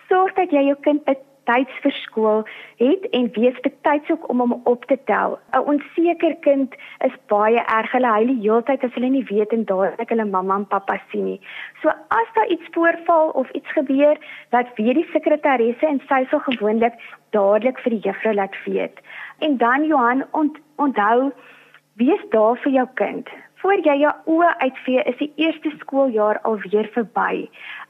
sorg 0.09 0.35
dat 0.39 0.53
jy 0.55 0.67
jou 0.69 0.77
kind 0.87 1.03
betyds 1.47 1.79
vir 1.83 1.93
skool 2.03 2.45
het 2.77 3.07
en 3.15 3.31
wees 3.35 3.59
betyds 3.63 4.11
ook 4.11 4.29
om 4.31 4.41
hom 4.41 4.61
op 4.65 4.85
te 4.85 4.99
tel. 5.05 5.39
'n 5.53 5.59
Onseker 5.59 6.35
kind 6.41 6.75
is 7.05 7.13
baie 7.27 7.63
erg. 7.79 7.93
Hulle 7.93 8.07
huil 8.07 8.27
die 8.27 8.41
hele 8.41 8.63
tyd 8.63 8.85
as 8.85 8.95
hulle 8.95 9.09
nie 9.09 9.25
weet 9.25 9.53
en 9.53 9.65
dadelik 9.65 10.09
hulle 10.09 10.25
mamma 10.25 10.55
en 10.57 10.67
pappa 10.67 11.01
sien 11.11 11.25
nie. 11.25 11.41
So 11.83 11.89
as 11.89 12.29
daar 12.35 12.49
iets 12.49 12.69
voorval 12.73 13.29
of 13.29 13.51
iets 13.51 13.73
gebeur, 13.73 14.17
laat 14.51 14.75
weet 14.77 14.95
die 14.95 15.09
sekretaresse 15.13 15.87
en 15.87 16.01
sy 16.09 16.27
sal 16.31 16.41
gewoonlik 16.41 16.95
dadelik 17.31 17.79
vir 17.79 17.91
die 17.91 18.05
juffrou 18.09 18.35
laat 18.35 18.57
weet. 18.65 19.01
En 19.39 19.57
dan 19.57 19.85
Johan, 19.85 20.25
ont, 20.33 20.59
onthou, 20.77 21.33
wees 21.95 22.23
daar 22.31 22.57
vir 22.57 22.73
jou 22.73 22.89
kind. 22.95 23.29
Voor 23.63 23.81
jy 23.81 23.95
jou 24.03 24.13
oë 24.37 24.51
uitvee, 24.61 25.03
is 25.09 25.17
die 25.17 25.31
eerste 25.41 25.71
skooljaar 25.81 26.41
alweer 26.45 26.91
verby. 26.93 27.47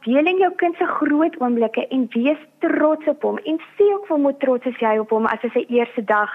Deel 0.06 0.30
in 0.30 0.38
jou 0.38 0.52
kind 0.60 0.76
se 0.78 0.86
groot 0.86 1.34
oomblikke 1.42 1.86
en 1.90 2.04
wees 2.14 2.42
trots 2.62 3.08
op 3.10 3.26
hom 3.26 3.40
en 3.50 3.58
sê 3.74 3.88
ook 3.94 4.06
vir 4.06 4.14
hom 4.14 4.28
hoe 4.28 4.36
trots 4.44 4.70
is 4.70 4.78
jy 4.78 4.94
op 5.02 5.10
hom 5.10 5.26
as 5.26 5.42
hy 5.42 5.50
sy 5.56 5.64
eerste 5.74 6.04
dag 6.06 6.30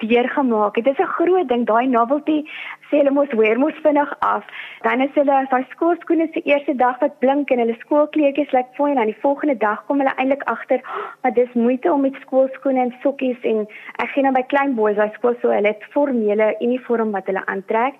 deurgemaak 0.00 0.76
het. 0.76 0.84
Dit 0.84 0.98
is 0.98 1.04
'n 1.04 1.14
groot 1.16 1.48
ding, 1.48 1.66
daai 1.66 1.86
novelty 1.86 2.44
sê 2.88 2.98
hulle 2.98 3.10
mos 3.10 3.32
weer 3.38 3.58
mos 3.58 3.78
vinnig 3.82 4.14
af. 4.18 4.44
Dan 4.82 5.00
is 5.00 5.14
hulle 5.14 5.32
as 5.32 5.50
hy 5.50 5.62
skoolskoene 5.70 6.28
se 6.32 6.42
eerste 6.42 6.74
dag 6.74 6.98
wat 6.98 7.18
blink 7.18 7.50
en 7.50 7.58
hulle 7.58 7.76
skoolkleedjies 7.78 8.52
lyk 8.56 8.66
fooi 8.74 8.90
en 8.90 8.96
dan 8.96 9.12
die 9.12 9.20
volgende 9.20 9.56
dag 9.56 9.84
kom 9.86 9.98
hulle 10.02 10.14
eintlik 10.16 10.42
agter, 10.42 10.80
maar 11.22 11.32
dis 11.32 11.52
moeite 11.52 11.92
om 11.92 12.00
met 12.00 12.14
skoolskoene 12.20 12.80
en 12.80 12.94
sokkies 13.02 13.40
en 13.42 13.66
ek 14.02 14.10
sien 14.14 14.22
dan 14.22 14.32
by 14.32 14.42
klein 14.42 14.74
boeis 14.74 14.96
by 14.96 15.10
skool 15.14 15.36
so 15.40 15.50
hulle 15.50 15.68
het 15.68 15.84
formele 15.94 16.54
uniform 16.60 17.10
wat 17.10 17.26
hulle 17.26 17.46
aantrek. 17.46 17.94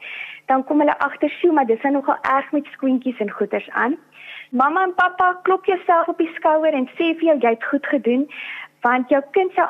Dan 0.46 0.64
kom 0.64 0.80
hulle 0.80 0.98
agter, 0.98 1.28
"Sjoe, 1.28 1.52
maar 1.52 1.66
dis 1.66 1.82
nogal 1.82 2.16
erg 2.22 2.52
met 2.52 2.66
skoentjies 2.72 3.20
en 3.20 3.30
goeders 3.30 3.70
aan." 3.70 3.96
Mamma 4.50 4.82
en 4.82 4.94
pappa 4.94 5.38
klop 5.42 5.64
jouself 5.64 6.08
op 6.08 6.18
die 6.18 6.30
skouer 6.34 6.74
en 6.74 6.88
sê 6.98 7.12
vir 7.18 7.26
jou 7.28 7.38
jy 7.38 7.50
het 7.54 7.64
goed 7.64 7.86
gedoen 7.86 8.24
want 8.82 9.08
jou 9.12 9.22
kind 9.36 9.52
sou 9.56 9.66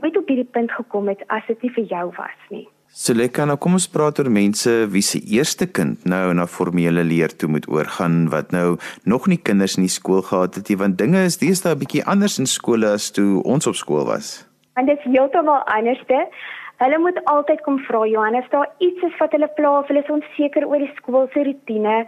nooit 0.00 0.16
op 0.16 0.28
hierdie 0.28 0.48
punt 0.56 0.72
gekom 0.72 1.08
het 1.12 1.22
as 1.28 1.46
dit 1.48 1.62
nie 1.62 1.72
vir 1.76 1.86
jou 1.92 2.06
was 2.16 2.50
nie. 2.50 2.66
Seleka, 2.96 3.44
nou 3.44 3.58
kom 3.60 3.74
ons 3.76 3.88
praat 3.92 4.20
oor 4.22 4.30
mense 4.32 4.70
wie 4.92 5.02
se 5.04 5.18
eerste 5.20 5.66
kind 5.78 6.04
nou 6.08 6.30
na 6.38 6.46
formele 6.48 7.02
leer 7.04 7.34
toe 7.34 7.48
moet 7.50 7.66
oorgaan 7.68 8.28
wat 8.32 8.54
nou 8.56 8.78
nog 9.04 9.26
nie 9.28 9.40
kinders 9.48 9.74
in 9.76 9.84
die 9.84 9.92
skool 9.92 10.22
gehad 10.24 10.56
het 10.56 10.70
nie 10.70 10.78
want 10.80 10.98
dinge 11.02 11.24
is 11.28 11.36
deesdae 11.42 11.74
'n 11.74 11.82
bietjie 11.82 12.04
anders 12.06 12.38
in 12.38 12.46
skole 12.46 12.86
as 12.86 13.10
toe 13.10 13.42
ons 13.44 13.66
op 13.66 13.74
skool 13.74 14.06
was. 14.06 14.46
Want 14.76 14.86
dit 14.88 14.98
is 14.98 15.12
heeltemal 15.12 15.60
anderste. 15.66 16.28
Hulle 16.76 16.98
moet 16.98 17.18
altyd 17.24 17.60
kom 17.64 17.78
vra 17.78 18.06
Johannes, 18.06 18.48
daar 18.50 18.68
iets 18.78 19.02
is 19.02 19.18
wat 19.18 19.32
hulle 19.32 19.48
pla 19.56 19.78
of 19.78 19.88
hulle 19.88 20.02
is 20.04 20.10
onseker 20.12 20.66
oor 20.66 20.78
die 20.78 20.92
skool 20.96 21.28
se 21.32 21.44
rotine 21.44 22.06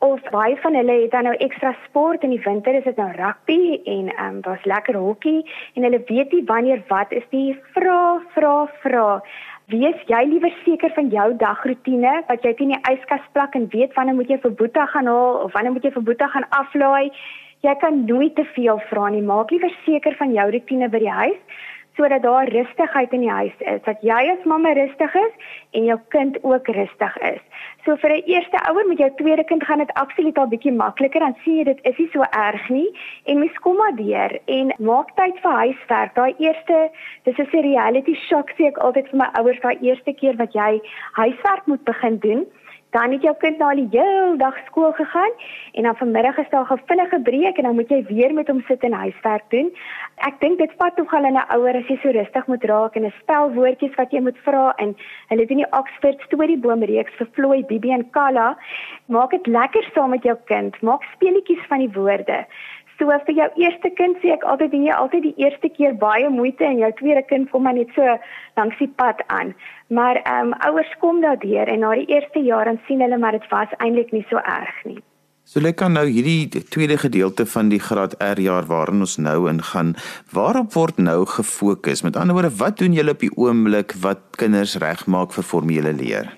of 0.00 0.20
baie 0.32 0.56
van 0.62 0.74
hulle 0.74 0.96
het 1.02 1.10
dan 1.12 1.26
nou 1.28 1.34
ekstra 1.44 1.74
sport 1.84 2.22
in 2.24 2.32
die 2.32 2.42
winter 2.44 2.74
is 2.74 2.86
dit 2.88 2.96
nou 2.96 3.08
rugby 3.16 3.60
en 3.84 4.08
ehm 4.08 4.26
um, 4.26 4.40
daar's 4.46 4.64
lekker 4.64 4.96
hokkie 4.96 5.40
en 5.74 5.86
hulle 5.86 6.00
weet 6.08 6.32
nie 6.32 6.44
wanneer 6.48 6.80
wat 6.88 7.12
is 7.12 7.26
die 7.30 7.58
vra 7.74 8.20
vra 8.36 8.54
vra. 8.84 9.08
Wees 9.74 10.00
jy 10.08 10.22
liewer 10.30 10.54
seker 10.64 10.92
van 10.96 11.10
jou 11.12 11.26
dagroetine 11.42 12.14
wat 12.30 12.48
jy 12.48 12.54
teen 12.56 12.72
die 12.74 12.80
yskas 12.92 13.26
plak 13.36 13.54
en 13.54 13.68
weet 13.74 13.92
wanneer 13.98 14.16
moet 14.16 14.32
jy 14.32 14.40
vir 14.46 14.56
Boeta 14.62 14.86
gaan 14.94 15.12
haal 15.12 15.42
of 15.44 15.52
wanneer 15.52 15.76
moet 15.76 15.84
jy 15.84 15.92
vir 15.98 16.06
Boeta 16.08 16.30
gaan 16.32 16.48
aflaai. 16.62 17.12
Jy 17.60 17.74
kan 17.84 18.04
nooit 18.08 18.34
te 18.34 18.46
veel 18.54 18.80
vra 18.88 19.10
nie. 19.12 19.20
Maak 19.20 19.52
liewer 19.52 19.74
seker 19.84 20.16
van 20.16 20.32
jou 20.32 20.48
rotine 20.50 20.88
by 20.88 21.04
die 21.04 21.16
huis 21.20 21.60
sodat 21.96 22.22
daar 22.22 22.48
rustigheid 22.48 23.12
in 23.12 23.20
die 23.20 23.30
huis 23.30 23.56
is, 23.58 23.82
dat 23.84 24.02
jy 24.02 24.20
as 24.32 24.44
mamma 24.44 24.72
rustig 24.72 25.14
is 25.14 25.32
en 25.70 25.84
jou 25.84 25.98
kind 26.08 26.38
ook 26.42 26.68
rustig 26.68 27.16
is. 27.18 27.40
So 27.84 27.96
vir 27.96 28.10
'n 28.10 28.22
eerste 28.26 28.58
ouer 28.68 28.86
met 28.88 28.98
jou 28.98 29.10
tweede 29.16 29.44
kind 29.44 29.64
gaan 29.64 29.78
dit 29.78 29.92
absoluut 29.92 30.38
al 30.38 30.48
bietjie 30.48 30.72
makliker 30.72 31.20
dan 31.20 31.36
sien 31.44 31.56
jy 31.56 31.64
dit 31.64 31.80
is 31.82 31.98
nie 31.98 32.10
so 32.12 32.22
erg 32.22 32.68
nie 32.68 32.88
en 33.24 33.38
mens 33.38 33.58
kom 33.58 33.76
maar 33.76 33.96
deur 33.96 34.38
en 34.46 34.72
maak 34.78 35.14
tyd 35.16 35.38
vir 35.42 35.52
huiswerk. 35.52 36.14
Daai 36.14 36.34
eerste 36.38 36.90
dis 37.24 37.38
'n 37.38 37.62
reality 37.62 38.14
shock 38.14 38.50
sê 38.50 38.66
ek 38.66 38.78
altyd 38.78 39.08
vir 39.08 39.18
my 39.18 39.28
ouers 39.38 39.60
daai 39.60 39.78
eerste 39.80 40.12
keer 40.12 40.36
wat 40.36 40.52
jy 40.52 40.80
huiswerk 41.12 41.66
moet 41.66 41.84
begin 41.84 42.18
doen 42.18 42.46
dan 42.90 43.12
het 43.12 43.22
jou 43.22 43.34
kind 43.38 43.58
nou 43.58 43.70
al 43.70 43.80
die 43.82 43.88
hele 43.92 44.36
dag 44.36 44.56
skool 44.66 44.92
gegaan 44.92 45.32
en 45.72 45.82
dan 45.82 45.96
vanmiddag 45.96 46.38
is 46.38 46.50
daar 46.50 46.72
'n 46.72 46.82
vinnige 46.86 47.20
breek 47.20 47.56
en 47.56 47.64
dan 47.64 47.74
moet 47.74 47.88
jy 47.88 48.04
weer 48.04 48.34
met 48.34 48.48
hom 48.48 48.62
sit 48.66 48.82
en 48.82 48.92
huiswerk 48.92 49.44
doen. 49.48 49.72
Ek 50.16 50.40
dink 50.40 50.58
dit 50.58 50.72
vat 50.78 50.96
tog 50.96 51.14
al 51.14 51.26
'n 51.26 51.44
ouer 51.56 51.76
as 51.76 51.88
jy 51.88 51.98
so 52.02 52.10
rustig 52.10 52.46
moet 52.46 52.64
raak 52.64 52.96
en 52.96 53.04
'n 53.04 53.14
spel 53.20 53.52
woordjies 53.52 53.94
wat 53.94 54.10
jy 54.10 54.20
moet 54.20 54.38
vra 54.38 54.72
en 54.76 54.96
hulle 55.28 55.46
in 55.46 55.56
die 55.56 55.72
Oxford 55.72 56.20
storieboom 56.20 56.82
reeks 56.82 57.14
vir 57.18 57.28
Floyd, 57.32 57.66
Bibi 57.66 57.90
en 57.90 58.10
Kala. 58.10 58.56
Maak 59.06 59.30
dit 59.30 59.46
lekker 59.46 59.90
saam 59.94 60.10
met 60.10 60.22
jou 60.22 60.36
kind. 60.44 60.82
Maak 60.82 61.02
speletjies 61.02 61.66
van 61.68 61.78
die 61.78 61.92
woorde. 61.92 62.46
So 63.00 63.08
vir 63.08 63.32
jou 63.32 63.46
eerste 63.56 63.88
kind 63.96 64.18
sê 64.20 64.34
ek 64.34 64.42
altyd 64.44 64.74
jy 64.76 64.92
altyd 64.92 65.22
die 65.24 65.38
eerste 65.40 65.70
keer 65.72 65.94
baie 65.96 66.28
moeite 66.28 66.66
en 66.68 66.82
jou 66.82 66.90
tweede 66.98 67.22
kind 67.30 67.48
kom 67.48 67.62
maar 67.64 67.72
net 67.72 67.88
so 67.96 68.04
langs 68.60 68.76
die 68.76 68.90
pad 69.00 69.22
aan. 69.32 69.54
Maar 69.88 70.20
ehm 70.20 70.50
um, 70.52 70.58
ouers 70.68 70.90
kom 71.00 71.22
daardeur 71.24 71.70
en 71.72 71.80
na 71.80 71.94
die 71.96 72.10
eerste 72.12 72.42
jaar 72.44 72.68
dan 72.68 72.76
sien 72.86 73.00
hulle 73.00 73.16
maar 73.16 73.32
dit 73.32 73.46
was 73.48 73.72
eintlik 73.78 74.12
nie 74.12 74.26
so 74.28 74.36
erg 74.36 74.84
nie. 74.84 74.98
So 75.48 75.64
lekker 75.64 75.88
nou 75.90 76.04
hierdie 76.06 76.60
tweede 76.68 76.98
gedeelte 77.00 77.46
van 77.46 77.72
die 77.72 77.80
graad 77.80 78.18
R 78.20 78.38
jaar 78.38 78.68
waarin 78.68 79.00
ons 79.00 79.16
nou 79.16 79.48
ingaan. 79.48 79.94
Waarop 80.36 80.76
word 80.76 81.00
nou 81.00 81.24
gefokus? 81.26 82.04
Met 82.04 82.20
ander 82.20 82.36
woorde, 82.36 82.52
wat 82.60 82.78
doen 82.84 82.92
julle 82.92 83.16
op 83.16 83.24
die 83.24 83.32
oomblik 83.32 83.96
wat 84.04 84.36
kinders 84.36 84.76
regmaak 84.76 85.32
vir 85.32 85.48
formele 85.54 85.96
leer? 85.96 86.28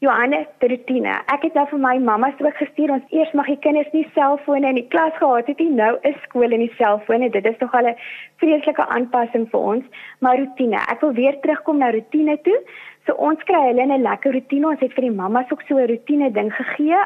Johannes 0.00 0.46
rutine. 0.62 1.10
Ek 1.26 1.42
het 1.42 1.56
nou 1.58 1.64
vir 1.72 1.80
my 1.82 1.96
mamma 1.98 2.28
se 2.36 2.44
ook 2.46 2.60
gestuur 2.60 2.92
ons 2.94 3.14
eers 3.14 3.32
mag 3.34 3.48
die 3.50 3.56
kinders 3.64 3.88
nie 3.90 4.04
selfone 4.14 4.68
in 4.70 4.76
die 4.78 4.86
klas 4.92 5.16
gehad 5.18 5.48
het 5.50 5.58
nie. 5.58 5.72
Nou 5.74 5.96
is 6.06 6.14
skool 6.28 6.54
in 6.54 6.62
die 6.62 6.74
selfone. 6.78 7.26
Dit 7.34 7.48
is 7.50 7.56
tog 7.58 7.74
al 7.74 7.88
'n 7.90 7.98
vreeslike 8.38 8.86
aanpassing 8.94 9.48
vir 9.50 9.60
ons, 9.60 9.84
maar 10.20 10.38
rutine. 10.38 10.78
Ek 10.94 11.00
wil 11.00 11.12
weer 11.18 11.40
terugkom 11.40 11.78
na 11.78 11.90
rutine 11.90 12.38
toe. 12.42 12.60
So 13.06 13.12
ons 13.14 13.42
kry 13.42 13.64
hulle 13.66 13.82
in 13.82 13.92
'n 13.92 14.02
lekker 14.02 14.32
rutine. 14.32 14.68
Ons 14.68 14.80
het 14.80 14.94
vir 14.94 15.02
die 15.08 15.18
mammas 15.20 15.50
ook 15.50 15.62
so 15.62 15.74
'n 15.74 15.90
rutine 15.90 16.30
ding 16.30 16.54
gegee. 16.54 17.02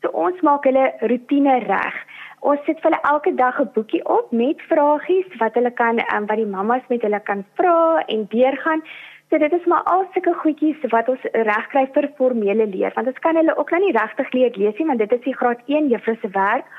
So 0.00 0.08
ons 0.08 0.40
maak 0.40 0.64
hulle 0.64 0.92
rutine 1.00 1.58
reg. 1.58 1.94
Ons 2.40 2.60
sit 2.64 2.80
vir 2.80 2.90
hulle 2.90 3.02
elke 3.12 3.34
dag 3.34 3.60
'n 3.60 3.70
boekie 3.74 4.04
op 4.06 4.32
met 4.32 4.56
vragies 4.70 5.28
wat 5.38 5.54
hulle 5.54 5.70
kan 5.70 6.00
um, 6.14 6.26
wat 6.26 6.36
die 6.36 6.46
mammas 6.46 6.82
met 6.88 7.02
hulle 7.02 7.20
kan 7.20 7.44
vra 7.54 8.02
en 8.06 8.26
deurgaan. 8.28 8.82
So 9.30 9.38
dit 9.38 9.52
is 9.52 9.64
maar 9.64 9.82
al 9.82 10.08
sulke 10.12 10.32
goedjies 10.34 10.86
wat 10.90 11.08
ons 11.08 11.26
regkry 11.32 11.84
vir 11.94 12.06
formele 12.18 12.64
leer 12.66 12.90
want 12.96 13.06
ons 13.06 13.18
kan 13.22 13.36
hulle 13.38 13.54
ook 13.56 13.68
nou 13.70 13.78
nie 13.84 13.92
regtig 13.94 14.32
leer 14.34 14.56
lees 14.58 14.78
nie 14.78 14.86
want 14.88 14.98
dit 14.98 15.12
is 15.14 15.22
die 15.22 15.34
graad 15.38 15.60
1 15.70 15.86
juffrou 15.92 16.16
se 16.18 16.30
werk 16.34 16.72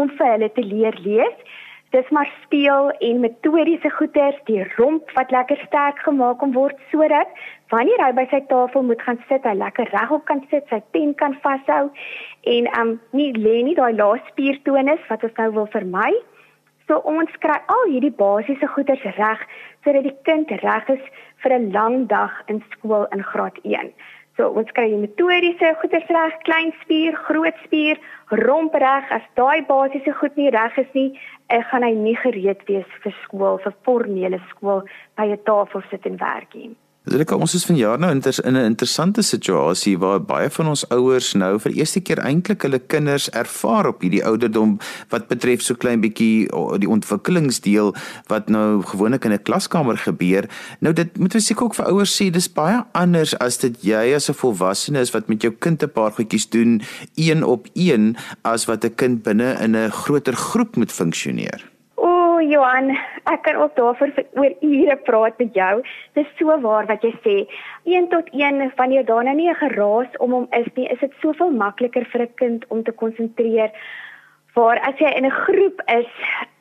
om 0.00 0.08
vir 0.16 0.30
hulle 0.32 0.48
te 0.56 0.64
leer 0.64 0.96
lees. 1.04 1.42
Dis 1.92 2.08
maar 2.12 2.30
speel 2.44 2.88
en 3.10 3.20
metodiese 3.20 3.90
goeters, 3.98 4.40
die 4.48 4.64
romp 4.78 5.12
wat 5.18 5.30
lekker 5.36 5.60
sterk 5.66 6.00
gemaak 6.06 6.40
kan 6.40 6.56
word 6.56 6.80
sodat 6.94 7.28
wanneer 7.74 8.00
hy 8.06 8.10
by 8.16 8.24
sy 8.32 8.40
tafel 8.48 8.88
moet 8.88 9.04
gaan 9.04 9.20
sit, 9.28 9.44
hy 9.44 9.54
lekker 9.60 9.92
regop 9.92 10.24
kan 10.32 10.40
sit, 10.48 10.64
sy 10.72 10.80
pen 10.96 11.12
kan 11.20 11.36
vashou 11.44 11.90
en 12.56 12.72
um 12.80 12.96
nie 13.12 13.34
lê 13.36 13.60
nie 13.68 13.76
daai 13.76 13.92
laaste 14.00 14.32
spiertonus 14.32 15.04
wat 15.12 15.28
ons 15.28 15.40
nou 15.44 15.50
wil 15.60 15.72
vermy. 15.76 16.12
So 16.88 17.02
ons 17.04 17.32
kry 17.44 17.60
al 17.68 17.90
hierdie 17.92 18.16
basiese 18.16 18.68
goeters 18.72 19.04
reg 19.20 19.44
sodat 19.88 20.04
die 20.04 20.18
kind 20.28 20.50
reg 20.60 20.88
is 20.92 21.04
vir 21.42 21.52
'n 21.56 21.72
lang 21.72 22.06
dag 22.08 22.32
in 22.52 22.62
skool 22.72 23.06
in 23.16 23.22
graad 23.22 23.56
1. 23.64 23.92
So 24.36 24.50
ons 24.60 24.70
kry 24.76 24.88
die 24.90 25.00
motoriese 25.00 25.74
goeters 25.80 26.10
reg, 26.14 26.34
klein 26.44 26.72
spier, 26.82 27.16
groot 27.26 27.56
spier, 27.64 27.96
romp 28.30 28.74
reg. 28.74 29.04
As 29.10 29.24
daai 29.34 29.64
basiese 29.66 30.12
goed 30.20 30.36
nie 30.36 30.50
reg 30.50 30.76
is 30.78 30.92
nie, 30.92 31.18
ek 31.48 31.64
gaan 31.70 31.82
hy 31.82 31.94
nie 31.94 32.16
gereed 32.16 32.62
wees 32.68 32.90
vir 33.02 33.14
skool, 33.24 33.58
vir 33.64 33.74
formele 33.84 34.40
skool 34.50 34.84
by 35.16 35.26
'n 35.26 35.42
tafel 35.44 35.82
sit 35.90 36.06
en 36.06 36.18
werk 36.18 36.54
nie. 36.54 36.76
Dit 37.08 37.30
ons 37.32 37.54
is 37.54 37.64
vanjaar 37.64 37.98
nou 37.98 38.10
in 38.12 38.20
'n 38.56 38.64
interessante 38.64 39.22
situasie 39.22 39.98
waar 39.98 40.20
baie 40.20 40.50
van 40.50 40.68
ons 40.68 40.88
ouers 40.88 41.32
nou 41.32 41.58
vir 41.58 41.72
eerste 41.72 42.00
keer 42.00 42.18
eintlik 42.18 42.62
hulle 42.62 42.78
kinders 42.78 43.30
ervaar 43.30 43.86
op 43.86 44.00
hierdie 44.00 44.24
ouderdom 44.24 44.78
wat 45.08 45.28
betref 45.28 45.62
so 45.62 45.74
klein 45.74 46.00
bietjie 46.00 46.48
die 46.78 46.88
ontwikkelingsdeel 46.88 47.94
wat 48.26 48.48
nou 48.48 48.82
gewoonlik 48.82 49.24
in 49.24 49.32
'n 49.32 49.42
klaskamer 49.42 49.96
gebeur. 49.96 50.48
Nou 50.80 50.92
dit 50.92 51.18
moet 51.18 51.34
ons 51.34 51.46
seker 51.46 51.64
ook 51.64 51.74
vir 51.74 51.86
ouers 51.86 52.22
sê 52.22 52.30
dis 52.30 52.52
baie 52.52 52.84
anders 52.92 53.38
as 53.38 53.56
dit 53.58 53.82
jy 53.82 54.14
as 54.14 54.28
'n 54.28 54.34
volwassene 54.34 55.00
is 55.00 55.10
wat 55.10 55.28
met 55.28 55.42
jou 55.42 55.52
kind 55.58 55.82
'n 55.82 55.90
paar 55.90 56.12
goedjies 56.12 56.48
doen 56.48 56.82
een 57.14 57.44
op 57.44 57.66
een 57.74 58.16
as 58.42 58.64
wat 58.64 58.84
'n 58.84 58.94
kind 58.94 59.22
binne 59.22 59.56
in 59.60 59.76
'n 59.76 59.90
groter 59.90 60.36
groep 60.36 60.76
moet 60.76 60.92
funksioneer. 60.92 61.77
Johan, 62.48 62.94
ek 63.28 63.42
kan 63.44 63.56
ook 63.60 63.74
daarvoor 63.76 64.12
oor 64.40 64.52
ure 64.64 64.96
praat 65.04 65.38
met 65.38 65.54
jou. 65.54 65.82
Dis 66.16 66.28
so 66.38 66.54
waar 66.64 66.86
wat 66.88 67.02
jy 67.04 67.12
sê. 67.24 67.36
1 67.84 68.08
tot 68.08 68.28
1 68.32 68.72
wanneer 68.76 69.04
daar 69.04 69.24
nou 69.24 69.34
nie 69.36 69.50
'n 69.50 69.62
geraas 69.64 70.16
om 70.18 70.30
hom 70.32 70.46
is 70.50 70.68
nie, 70.74 70.88
is 70.88 71.00
dit 71.00 71.12
soveel 71.20 71.50
makliker 71.50 72.04
vir 72.12 72.22
'n 72.22 72.34
kind 72.34 72.64
om 72.68 72.82
te 72.82 72.92
konsentreer. 72.92 73.70
Waar 74.54 74.78
as 74.80 74.98
jy 74.98 75.10
in 75.16 75.26
'n 75.26 75.40
groep 75.44 75.82
is, 75.86 76.10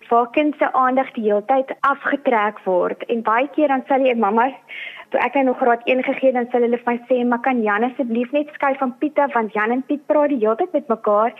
waar 0.09 0.29
kind 0.31 0.55
se 0.57 0.73
aandag 0.73 1.11
die 1.11 1.23
hele 1.23 1.43
tyd 1.45 1.75
afgetrek 1.79 2.59
word 2.65 3.03
en 3.03 3.21
baie 3.21 3.47
keer 3.55 3.67
dan 3.67 3.83
sal 3.87 3.99
jy 4.05 4.15
mamma 4.15 4.51
toe 5.11 5.19
ek 5.23 5.35
nou 5.39 5.55
graad 5.55 5.83
1 5.85 6.03
gegee 6.03 6.33
dan 6.35 6.47
sal 6.51 6.65
hulle 6.65 6.79
vir 6.81 6.91
my 6.91 6.97
sê 7.09 7.17
maar 7.25 7.43
kan 7.45 7.61
Jan 7.63 7.87
asseblief 7.87 8.31
net 8.35 8.49
skuif 8.55 8.79
van 8.83 8.93
Piet 9.01 9.19
af 9.25 9.33
want 9.35 9.53
Jan 9.57 9.71
en 9.75 9.83
Piet 9.89 10.03
praat 10.11 10.33
die 10.33 10.39
hele 10.41 10.57
tyd 10.61 10.73
met 10.77 10.89
mekaar 10.93 11.35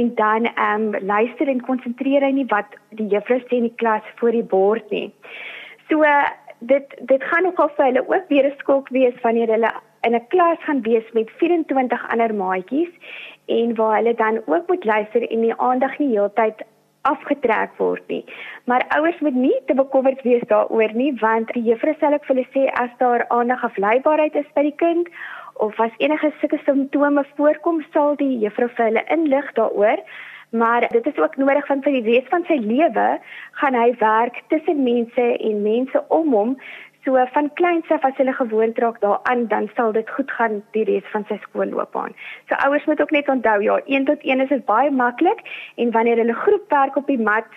en 0.00 0.14
dan 0.20 0.48
ehm 0.52 0.86
um, 0.94 1.00
luister 1.12 1.48
en 1.54 1.64
konsentreer 1.68 2.24
hy 2.28 2.32
nie 2.38 2.48
wat 2.54 2.78
die 3.00 3.08
juffrou 3.14 3.40
sê 3.44 3.58
in 3.60 3.68
die 3.68 3.78
klas 3.82 4.08
voor 4.20 4.32
die 4.38 4.48
bord 4.54 4.96
nie. 4.96 5.08
So 5.90 6.04
dit 6.72 6.96
dit 7.12 7.24
gaan 7.30 7.48
nogal 7.48 7.72
vir 7.76 7.88
hulle 7.90 8.04
ook 8.08 8.28
weer 8.28 8.46
'n 8.50 8.58
skok 8.58 8.88
wees 8.98 9.20
wanneer 9.22 9.54
hulle 9.56 9.72
in 10.06 10.14
'n 10.14 10.26
klas 10.34 10.58
gaan 10.66 10.82
wees 10.82 11.12
met 11.12 11.30
24 11.30 12.08
ander 12.12 12.34
maatjies 12.34 12.92
en 13.46 13.74
waar 13.74 13.96
hulle 13.96 14.14
dan 14.14 14.42
ook 14.46 14.68
moet 14.68 14.84
luister 14.84 15.30
en 15.30 15.40
die 15.40 15.56
aandag 15.56 15.98
nie 15.98 16.12
heeltyd 16.16 16.64
afgetrek 17.08 17.76
word 17.78 18.08
nie. 18.08 18.24
Maar 18.70 18.86
ouers 18.96 19.20
moet 19.20 19.34
nie 19.34 19.58
te 19.66 19.74
bekommerd 19.74 20.22
wees 20.22 20.42
daaroor 20.50 20.94
nie 20.94 21.12
want 21.20 21.52
die 21.56 21.64
juffrou 21.68 21.94
sal 22.00 22.16
ek 22.18 22.26
vir 22.28 22.36
hulle 22.36 22.48
sê 22.54 22.66
as 22.82 22.92
daar 23.02 23.26
aandag 23.28 23.64
afleibaarheid 23.70 24.36
is 24.42 24.50
by 24.56 24.66
die 24.68 24.76
kind 24.84 25.08
of 25.64 25.78
as 25.80 25.96
enige 25.98 26.32
sulke 26.40 26.60
simptome 26.66 27.24
voorkom 27.36 27.82
sal 27.92 28.14
die 28.20 28.38
juffrou 28.44 28.70
vir 28.76 28.88
hulle 28.90 29.08
inlig 29.16 29.50
daaroor. 29.58 30.04
Maar 30.52 30.88
dit 30.92 31.06
is 31.06 31.18
ook 31.18 31.36
nodig 31.40 31.66
van 31.66 31.80
vir 31.82 31.94
die 31.96 32.04
res 32.10 32.28
van 32.28 32.42
sy 32.44 32.58
lewe 32.60 33.06
gaan 33.60 33.76
hy 33.78 33.90
werk 34.00 34.42
tussen 34.52 34.82
mense 34.84 35.28
en 35.48 35.62
mense 35.64 36.02
om 36.08 36.34
hom 36.36 36.56
So 37.04 37.18
van 37.34 37.50
kleins 37.58 37.88
af 37.90 38.04
as 38.04 38.16
hulle 38.16 38.32
gewoond 38.32 38.78
raak 38.78 39.00
daaraan, 39.00 39.46
dan 39.50 39.68
sal 39.74 39.92
dit 39.92 40.10
goed 40.10 40.30
gaan 40.30 40.60
die 40.70 40.84
res 40.86 41.08
van 41.10 41.24
sy 41.28 41.38
skoolloopbaan. 41.42 42.14
So 42.48 42.54
ouers 42.66 42.84
moet 42.86 43.00
ook 43.00 43.10
net 43.10 43.28
onthou 43.28 43.58
ja, 43.62 43.80
1 43.86 44.04
tot 44.04 44.22
1 44.22 44.40
is 44.40 44.48
dit 44.48 44.64
baie 44.64 44.90
maklik 44.90 45.42
en 45.76 45.90
wanneer 45.90 46.22
hulle 46.22 46.38
groepwerk 46.44 46.96
op 46.96 47.10
die 47.10 47.18
mat 47.18 47.50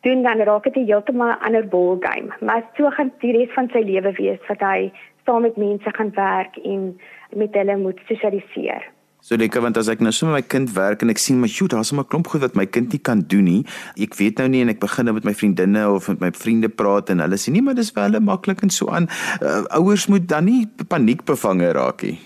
doen 0.00 0.22
dan 0.22 0.40
raak 0.48 0.64
dit 0.64 0.80
heeltemal 0.88 1.34
'n 1.34 1.44
ander 1.46 1.68
ball 1.68 1.96
game. 2.00 2.32
Maar 2.40 2.64
so 2.76 2.90
gaan 2.90 3.12
die 3.18 3.36
res 3.36 3.52
van 3.52 3.68
sy 3.68 3.84
lewe 3.84 4.12
wees 4.12 4.40
wat 4.48 4.60
hy 4.60 4.92
saam 5.24 5.42
met 5.42 5.56
mense 5.56 5.90
gaan 5.92 6.12
werk 6.14 6.56
en 6.56 7.00
met 7.34 7.54
hulle 7.54 7.76
moet 7.76 8.00
sosialiseer. 8.08 8.95
So 9.26 9.34
lekker 9.34 9.58
want 9.58 9.74
as 9.80 9.88
ek 9.90 10.02
nou 10.04 10.12
so 10.14 10.28
met 10.28 10.36
my 10.36 10.46
kind 10.46 10.68
werk 10.76 11.00
en 11.02 11.10
ek 11.10 11.18
sien 11.18 11.40
my 11.42 11.48
joe, 11.50 11.66
daar's 11.66 11.90
'n 11.90 12.04
klomp 12.06 12.28
goed 12.30 12.42
wat 12.46 12.54
my 12.54 12.64
kind 12.64 12.92
nie 12.92 13.02
kan 13.02 13.24
doen 13.26 13.42
nie. 13.44 13.64
Ek 13.98 14.14
weet 14.14 14.38
nou 14.38 14.46
nie 14.46 14.60
en 14.62 14.68
ek 14.68 14.78
begin 14.78 15.04
nou 15.04 15.14
met 15.14 15.24
my 15.24 15.34
vriendinne 15.34 15.82
of 15.90 16.06
met 16.06 16.20
my 16.20 16.30
vriende 16.30 16.68
praat 16.68 17.10
en 17.10 17.18
hulle 17.18 17.34
sê 17.34 17.50
nie 17.50 17.60
maar 17.60 17.74
dis 17.74 17.90
wel 17.90 18.20
maklik 18.20 18.62
en 18.62 18.70
so 18.70 18.86
aan. 18.86 19.08
Uh, 19.42 19.64
ouers 19.74 20.06
moet 20.06 20.28
dan 20.28 20.44
nie 20.44 20.68
paniekbevange 20.88 21.72
raak 21.72 22.02
nie. 22.02 22.20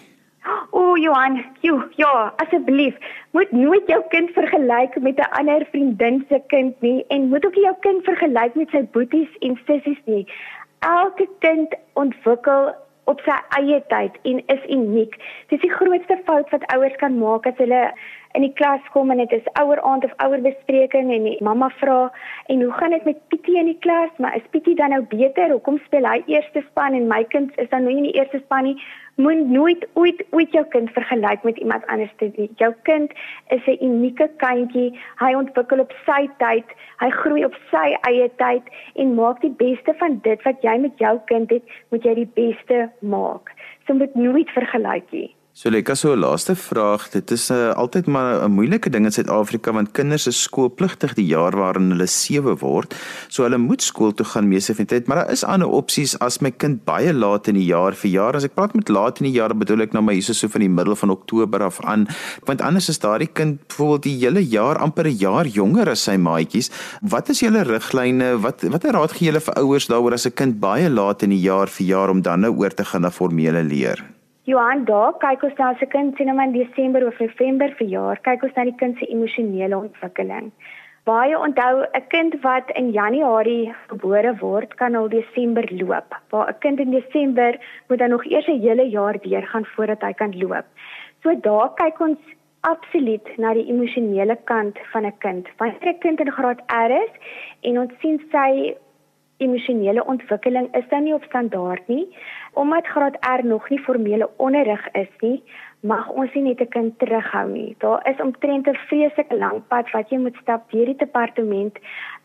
O, 0.73 0.97
Johan, 0.97 1.43
jo, 1.63 1.81
ja, 1.97 2.35
asseblief, 2.37 2.95
moet 3.33 3.51
nooit 3.51 3.89
jou 3.89 4.03
kind 4.11 4.31
vergelyk 4.37 5.01
met 5.01 5.17
'n 5.17 5.33
ander 5.41 5.65
vriendin 5.73 6.25
se 6.29 6.43
kind 6.49 6.77
nie 6.83 7.05
en 7.09 7.29
moet 7.31 7.47
ook 7.47 7.55
jou 7.55 7.75
kind 7.81 8.05
vergelyk 8.05 8.55
met 8.55 8.69
sy 8.71 8.85
boeties 8.93 9.33
en 9.41 9.57
sissies 9.67 10.03
nie. 10.05 10.27
Elke 10.81 11.27
kind 11.41 11.75
ontwikkel 11.95 12.75
op 13.11 13.23
sy 13.27 13.37
eie 13.59 13.81
tyd 13.93 14.17
en 14.31 14.43
is 14.55 14.65
uniek. 14.71 15.17
Dis 15.53 15.63
die 15.65 15.73
grootste 15.73 16.19
fout 16.27 16.51
wat 16.55 16.67
ouers 16.75 16.97
kan 17.03 17.19
maak 17.19 17.49
as 17.51 17.59
hulle 17.63 17.83
in 18.33 18.45
die 18.47 18.53
klas 18.55 18.83
kom 18.95 19.11
en 19.11 19.19
dit 19.19 19.33
is 19.35 19.49
ouer 19.59 19.81
aand 19.87 20.05
of 20.07 20.13
ouer 20.25 20.43
bespreking 20.45 21.11
en 21.15 21.27
die 21.27 21.37
mamma 21.43 21.69
vra 21.81 21.99
en 22.53 22.63
hoe 22.63 22.73
gaan 22.79 22.95
dit 22.95 23.05
met 23.09 23.23
Pietie 23.33 23.59
in 23.59 23.71
die 23.73 23.79
klas? 23.83 24.11
Maar 24.19 24.37
is 24.37 24.47
Pietie 24.51 24.77
dan 24.79 24.95
nou 24.95 25.03
beter? 25.11 25.51
Hoekom 25.51 25.81
speel 25.87 26.07
hy 26.07 26.21
eerste 26.31 26.63
span 26.69 26.95
en 26.95 27.09
my 27.11 27.25
kind 27.35 27.57
is 27.59 27.71
dan 27.73 27.87
nou 27.87 27.95
nie 27.95 28.05
in 28.05 28.09
die 28.11 28.19
eerste 28.21 28.39
span 28.45 28.69
nie? 28.69 28.77
Moet 29.21 29.51
nooit 29.51 29.87
ooit 29.99 30.23
ooit 30.31 30.55
jou 30.55 30.63
kind 30.73 30.93
vergelyk 30.95 31.43
met 31.45 31.59
iemand 31.59 31.87
anders 31.93 32.13
nie. 32.21 32.51
Jou 32.63 32.71
kind 32.89 33.13
is 33.57 33.67
'n 33.67 33.85
unieke 33.85 34.31
kindjie. 34.37 34.95
Hy 35.19 35.35
ontwikkel 35.35 35.81
op 35.81 35.93
sy 36.07 36.29
tyd. 36.39 36.65
Hy 37.01 37.11
groei 37.11 37.45
op 37.45 37.57
sy 37.71 37.97
eie 38.09 38.31
tyd 38.37 38.63
en 38.95 39.15
maak 39.15 39.41
die 39.41 39.55
beste 39.65 39.95
van 39.99 40.21
dit 40.23 40.43
wat 40.43 40.63
jy 40.63 40.79
met 40.79 40.99
jou 40.99 41.19
kind 41.27 41.51
het, 41.51 41.63
moet 41.91 42.05
jy 42.05 42.15
die 42.15 42.31
beste 42.35 42.91
maak. 43.01 43.53
So 43.87 43.95
moet 43.95 44.15
nooit 44.15 44.51
vergelyk 44.51 45.11
nie. 45.11 45.35
So 45.61 45.69
lekker 45.69 45.93
so 45.95 46.15
'n 46.15 46.21
laaste 46.25 46.55
vraag. 46.57 47.11
Dit 47.13 47.31
is 47.31 47.51
'n 47.51 47.55
uh, 47.55 47.73
altyd 47.73 48.07
maar 48.07 48.49
'n 48.49 48.53
moeilike 48.53 48.91
ding 48.91 49.05
in 49.05 49.13
Suid-Afrika 49.13 49.73
want 49.73 49.91
kinders 49.93 50.27
is 50.27 50.43
skoolpligtig 50.43 51.15
die 51.15 51.27
jaar 51.27 51.57
waarin 51.57 51.91
hulle 51.91 52.07
7 52.07 52.57
word. 52.59 52.95
So 53.29 53.43
hulle 53.43 53.59
moet 53.59 53.83
skool 53.83 54.15
toe 54.15 54.27
gaan 54.27 54.49
meeste 54.49 54.75
van 54.75 54.85
die 54.85 54.97
tyd, 54.97 55.07
maar 55.07 55.17
daar 55.17 55.31
is 55.31 55.45
ander 55.45 55.69
opsies 55.69 56.19
as 56.19 56.41
my 56.41 56.51
kind 56.51 56.85
baie 56.85 57.13
laat 57.13 57.49
in 57.49 57.55
die 57.55 57.65
jaar 57.65 57.93
verjaar. 57.93 58.35
As 58.35 58.45
ek 58.45 58.55
praat 58.55 58.75
met 58.75 58.89
laat 58.89 59.21
in 59.21 59.25
die 59.25 59.39
jaar, 59.39 59.57
bedoel 59.57 59.81
ek 59.81 59.93
nou 59.93 60.03
maar 60.03 60.15
hierso 60.15 60.33
so 60.33 60.49
van 60.49 60.61
die 60.61 60.69
middel 60.69 60.97
van 60.97 61.11
Oktober 61.11 61.63
af 61.63 61.81
aan, 61.85 62.07
want 62.47 62.61
anders 62.63 62.89
is 62.89 62.99
daardie 62.99 63.29
kind 63.33 63.69
byvoorbeeld 63.69 64.03
die 64.03 64.17
hele 64.17 64.41
jaar 64.49 64.79
amper 64.79 65.05
'n 65.07 65.19
jaar 65.19 65.47
jonger 65.47 65.91
as 65.91 66.03
sy 66.03 66.17
maatjies. 66.17 66.71
Wat 67.03 67.29
is 67.29 67.41
julle 67.41 67.63
riglyne? 67.63 68.41
Wat 68.41 68.63
watter 68.63 68.93
raad 68.93 69.13
gee 69.13 69.27
julle 69.27 69.41
vir 69.41 69.55
ouers 69.55 69.87
daaroor 69.87 70.13
as 70.13 70.27
'n 70.27 70.33
kind 70.33 70.61
baie 70.61 70.89
laat 70.89 71.23
in 71.23 71.31
die 71.31 71.45
jaar 71.45 71.69
verjaar 71.69 72.09
om 72.09 72.23
dan 72.23 72.41
nou 72.41 72.57
oor 72.57 72.75
te 72.75 72.85
gaan 72.85 73.03
na 73.03 73.11
formele 73.11 73.63
leer? 73.63 74.20
Johan, 74.51 74.85
daar 74.85 75.13
kyk 75.23 75.45
ons 75.47 75.59
na 75.61 75.69
se 75.79 75.87
kind 75.87 76.17
sien 76.19 76.31
hom 76.31 76.41
in 76.43 76.55
Desember 76.57 77.05
of 77.07 77.19
November 77.23 77.71
verjaar, 77.79 78.19
kyk 78.27 78.47
ons 78.49 78.57
na 78.57 78.65
die 78.67 78.75
kind 78.81 78.97
se 78.99 79.07
emosionele 79.15 79.77
ontwikkeling. 79.79 80.49
Baie 81.07 81.37
onthou 81.39 81.85
'n 81.85 82.09
kind 82.15 82.35
wat 82.47 82.73
in 82.81 82.91
Januarie 82.97 83.75
gebore 83.93 84.33
word, 84.41 84.75
kan 84.81 84.97
al 84.97 85.09
Desember 85.09 85.65
loop. 85.83 86.19
Waar 86.31 86.51
'n 86.51 86.59
kind 86.65 86.81
in 86.81 86.91
Desember 86.91 87.61
moet 87.89 87.99
dan 87.99 88.11
nog 88.11 88.25
eers 88.25 88.49
'n 88.49 88.61
hele 88.67 88.89
jaar 88.97 89.21
deur 89.23 89.47
gaan 89.47 89.67
voordat 89.75 90.03
hy 90.03 90.13
kan 90.13 90.39
loop. 90.39 90.67
So 91.23 91.35
daar 91.35 91.71
kyk 91.75 92.01
ons 92.01 92.19
absoluut 92.61 93.27
na 93.39 93.55
die 93.55 93.69
emosionele 93.73 94.37
kant 94.45 94.79
van 94.93 95.07
'n 95.07 95.19
kind. 95.19 95.49
Wanneer 95.59 95.95
'n 95.95 95.99
kind 95.99 96.21
in 96.21 96.33
graad 96.33 96.61
R 96.67 96.91
is 96.91 97.13
en 97.61 97.79
ons 97.79 97.93
sien 98.01 98.19
sy 98.33 98.75
emosionele 99.41 100.05
ontwikkeling 100.05 100.69
is 100.77 100.89
dan 100.89 101.03
nie 101.05 101.15
op 101.15 101.25
standaard 101.25 101.89
nie. 101.89 102.07
Omdat 102.53 102.87
graad 102.87 103.17
R 103.39 103.45
nog 103.47 103.69
nie 103.71 103.81
formele 103.81 104.31
onderrig 104.37 104.85
is 104.93 105.11
nie, 105.21 105.43
mag 105.81 106.09
ons 106.09 106.35
nie 106.35 106.43
net 106.43 106.61
'n 106.61 106.69
kind 106.69 106.99
terughou 106.99 107.49
nie. 107.49 107.75
Daar 107.79 108.01
is 108.11 108.21
omtrent 108.21 108.69
'n 108.69 108.75
vreeslike 108.89 109.37
lang 109.37 109.63
pad 109.69 109.91
wat 109.91 110.11
jy 110.11 110.19
moet 110.19 110.37
stap 110.43 110.71
deur 110.71 110.87
die 110.87 110.97
departement, 110.97 111.79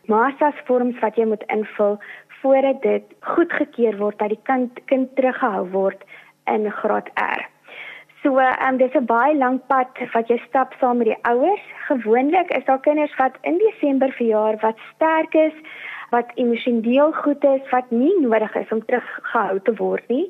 massas 0.06 0.54
vorms 0.64 0.98
wat 1.00 1.16
jy 1.16 1.24
moet 1.24 1.44
invul 1.46 1.98
voordat 2.40 2.82
dit 2.82 3.02
goedgekeur 3.20 3.96
word 3.96 4.18
dat 4.18 4.28
die 4.28 4.42
kind 4.42 4.84
kind 4.84 5.16
teruggehou 5.16 5.70
word 5.70 6.04
in 6.44 6.70
graad 6.70 7.08
R. 7.14 7.55
So, 8.26 8.38
ehm 8.42 8.68
um, 8.68 8.76
dis 8.78 8.94
'n 8.98 9.06
baie 9.06 9.34
lank 9.38 9.60
pad 9.70 9.98
wat 10.12 10.30
jy 10.30 10.36
stap 10.44 10.72
saam 10.80 10.96
met 10.98 11.06
die 11.06 11.24
ouers. 11.32 11.66
Gewoonlik 11.88 12.48
is 12.56 12.64
daar 12.64 12.80
kinders 12.86 13.14
wat 13.16 13.36
in 13.42 13.58
Desember 13.58 14.10
verjaar 14.12 14.56
wat 14.62 14.82
sterk 14.94 15.34
is, 15.34 15.54
wat 16.10 16.32
emosioneel 16.34 17.12
goed 17.12 17.44
is 17.44 17.70
wat 17.70 17.90
nie 17.90 18.14
nodig 18.24 18.56
is 18.62 18.72
om 18.74 18.82
teruggehou 18.88 19.60
te 19.62 19.76
word 19.82 20.08
nie. 20.08 20.26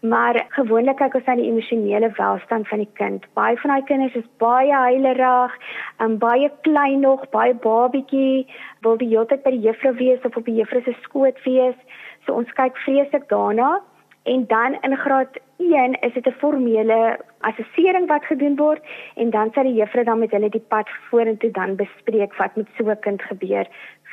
Maar 0.00 0.46
gewoonlik 0.48 0.96
kyk 1.02 1.14
ons 1.14 1.26
na 1.26 1.34
die 1.42 1.50
emosionele 1.50 2.12
welstand 2.22 2.68
van 2.68 2.84
die 2.84 2.92
kind. 3.02 3.26
Baie 3.34 3.58
van 3.58 3.74
daai 3.74 3.84
kinders 3.90 4.14
is 4.22 4.30
baie 4.38 4.72
huilerig, 4.72 5.58
en 5.98 6.18
baie 6.18 6.52
klein 6.62 7.00
nog, 7.00 7.28
baie 7.30 7.54
babietjie, 7.54 8.46
wil 8.86 8.96
die 8.96 9.10
hele 9.10 9.26
tyd 9.26 9.42
by 9.42 9.56
die 9.58 9.66
juffrou 9.66 9.96
wees 9.98 10.22
of 10.22 10.36
op 10.36 10.44
die 10.46 10.60
juffrou 10.62 10.82
se 10.86 10.94
skoot 11.02 11.42
wees. 11.44 11.78
So 12.26 12.32
ons 12.32 12.58
kyk 12.62 12.78
vreeslik 12.86 13.26
daarna 13.28 13.80
en 14.22 14.46
dan 14.46 14.78
in 14.80 14.96
graad 14.96 15.38
1 15.56 16.00
is 16.00 16.12
dit 16.12 16.26
'n 16.26 16.38
formele 16.38 17.18
assessering 17.40 18.08
wat 18.08 18.24
gedoen 18.24 18.56
word 18.56 18.82
en 19.14 19.30
dan 19.30 19.50
sal 19.52 19.64
die 19.64 19.74
juffrou 19.74 20.04
dan 20.04 20.18
met 20.18 20.30
hulle 20.30 20.48
die 20.48 20.66
pad 20.68 20.88
vorentoe 21.10 21.50
dan 21.50 21.76
bespreek 21.76 22.36
wat 22.36 22.56
met 22.56 22.66
so 22.76 22.90
'n 22.90 22.98
kind 23.00 23.22
gebeur 23.22 23.66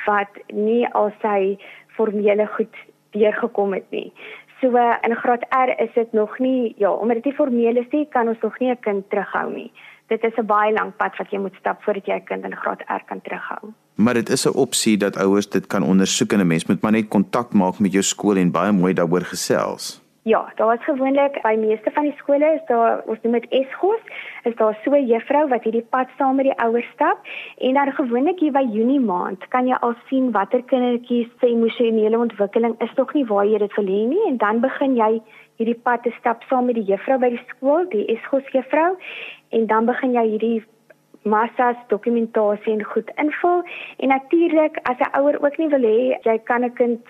wat 0.05 0.29
nie 0.47 0.87
al 0.93 1.11
sy 1.21 1.57
formele 1.87 2.47
goed 2.47 2.75
deurgekom 3.11 3.73
het 3.73 3.89
nie. 3.89 4.13
So 4.61 4.77
in 5.01 5.15
graad 5.15 5.45
R 5.49 5.81
is 5.81 5.93
dit 5.93 6.13
nog 6.13 6.39
nie 6.39 6.73
ja, 6.77 6.91
omdat 6.91 7.15
dit 7.15 7.25
nie 7.25 7.33
formeel 7.33 7.75
is 7.75 7.89
nie, 7.89 8.07
kan 8.09 8.27
ons 8.27 8.39
nog 8.41 8.59
nie 8.59 8.69
'n 8.69 8.79
kind 8.79 9.09
terughou 9.09 9.53
nie. 9.53 9.71
Dit 10.07 10.23
is 10.23 10.37
'n 10.37 10.45
baie 10.45 10.73
lank 10.73 10.97
pad 10.97 11.17
wat 11.17 11.29
jy 11.31 11.39
moet 11.39 11.55
stap 11.59 11.83
voordat 11.83 12.05
jy 12.05 12.15
'n 12.15 12.23
kind 12.23 12.43
in 12.45 12.55
graad 12.55 12.81
R 12.87 13.03
kan 13.05 13.21
terughou. 13.21 13.73
Maar 13.95 14.13
dit 14.13 14.29
is 14.29 14.45
'n 14.45 14.57
opsie 14.57 14.97
dat 14.97 15.17
ouers 15.17 15.49
dit 15.49 15.67
kan 15.67 15.83
ondersoek 15.83 16.31
en 16.31 16.39
'n 16.39 16.47
mens 16.47 16.65
moet 16.65 16.81
maar 16.81 16.91
net 16.91 17.07
kontak 17.07 17.53
maak 17.53 17.79
met 17.79 17.91
jou 17.91 18.03
skool 18.03 18.35
en 18.35 18.51
baie 18.51 18.71
mooi 18.71 18.93
daaroor 18.93 19.25
gesels. 19.25 20.07
Ja, 20.27 20.51
daar 20.55 20.73
is 20.73 20.83
gewoonlik 20.83 21.41
by 21.41 21.55
meeste 21.59 21.91
van 21.91 22.03
die 22.03 22.15
skole 22.17 22.53
is 22.55 22.65
daar 22.67 23.01
ons 23.05 23.21
noem 23.21 23.33
dit 23.33 23.45
Esgos, 23.49 24.01
is 24.43 24.55
daar 24.55 24.77
so 24.83 24.91
'n 24.91 25.07
juffrou 25.07 25.47
wat 25.47 25.63
hierdie 25.63 25.87
pad 25.89 26.07
saam 26.17 26.35
met 26.35 26.45
die 26.45 26.59
ouers 26.65 26.89
stap 26.93 27.17
en 27.57 27.73
dan 27.73 27.91
gewoonlik 27.91 28.39
hier 28.39 28.51
by 28.51 28.65
Junie 28.71 28.99
maand 28.99 29.47
kan 29.47 29.67
jy 29.67 29.77
al 29.79 29.95
sien 30.09 30.31
watter 30.31 30.63
kindertjies 30.63 31.27
se 31.39 31.47
emosionele 31.47 32.17
ontwikkeling 32.17 32.75
is 32.81 32.93
tog 32.95 33.13
nie 33.13 33.25
waar 33.25 33.45
jy 33.45 33.57
dit 33.57 33.75
wil 33.75 33.85
hê 33.85 34.07
nie 34.07 34.27
en 34.27 34.37
dan 34.37 34.59
begin 34.59 34.95
jy 34.95 35.21
hierdie 35.57 35.79
pad 35.83 36.03
te 36.03 36.11
stap 36.19 36.43
saam 36.49 36.65
met 36.65 36.75
die 36.75 36.85
juffrou 36.91 37.17
by 37.19 37.29
die 37.29 37.45
skool, 37.47 37.85
die 37.89 38.05
Esgos 38.13 38.43
juffrou 38.53 38.97
en 39.49 39.67
dan 39.67 39.85
begin 39.85 40.13
jy 40.13 40.25
hierdie 40.29 40.63
massas 41.23 41.75
dokumentasie 41.87 42.73
en 42.73 42.83
goed 42.83 43.09
invul 43.15 43.63
en 43.97 44.07
natuurlik 44.07 44.79
as 44.83 44.99
'n 44.99 45.19
ouer 45.19 45.43
ook 45.43 45.57
nie 45.57 45.69
wil 45.69 45.85
hê 45.91 46.17
jy 46.23 46.37
kan 46.43 46.63
'n 46.63 46.73
kind 46.73 47.01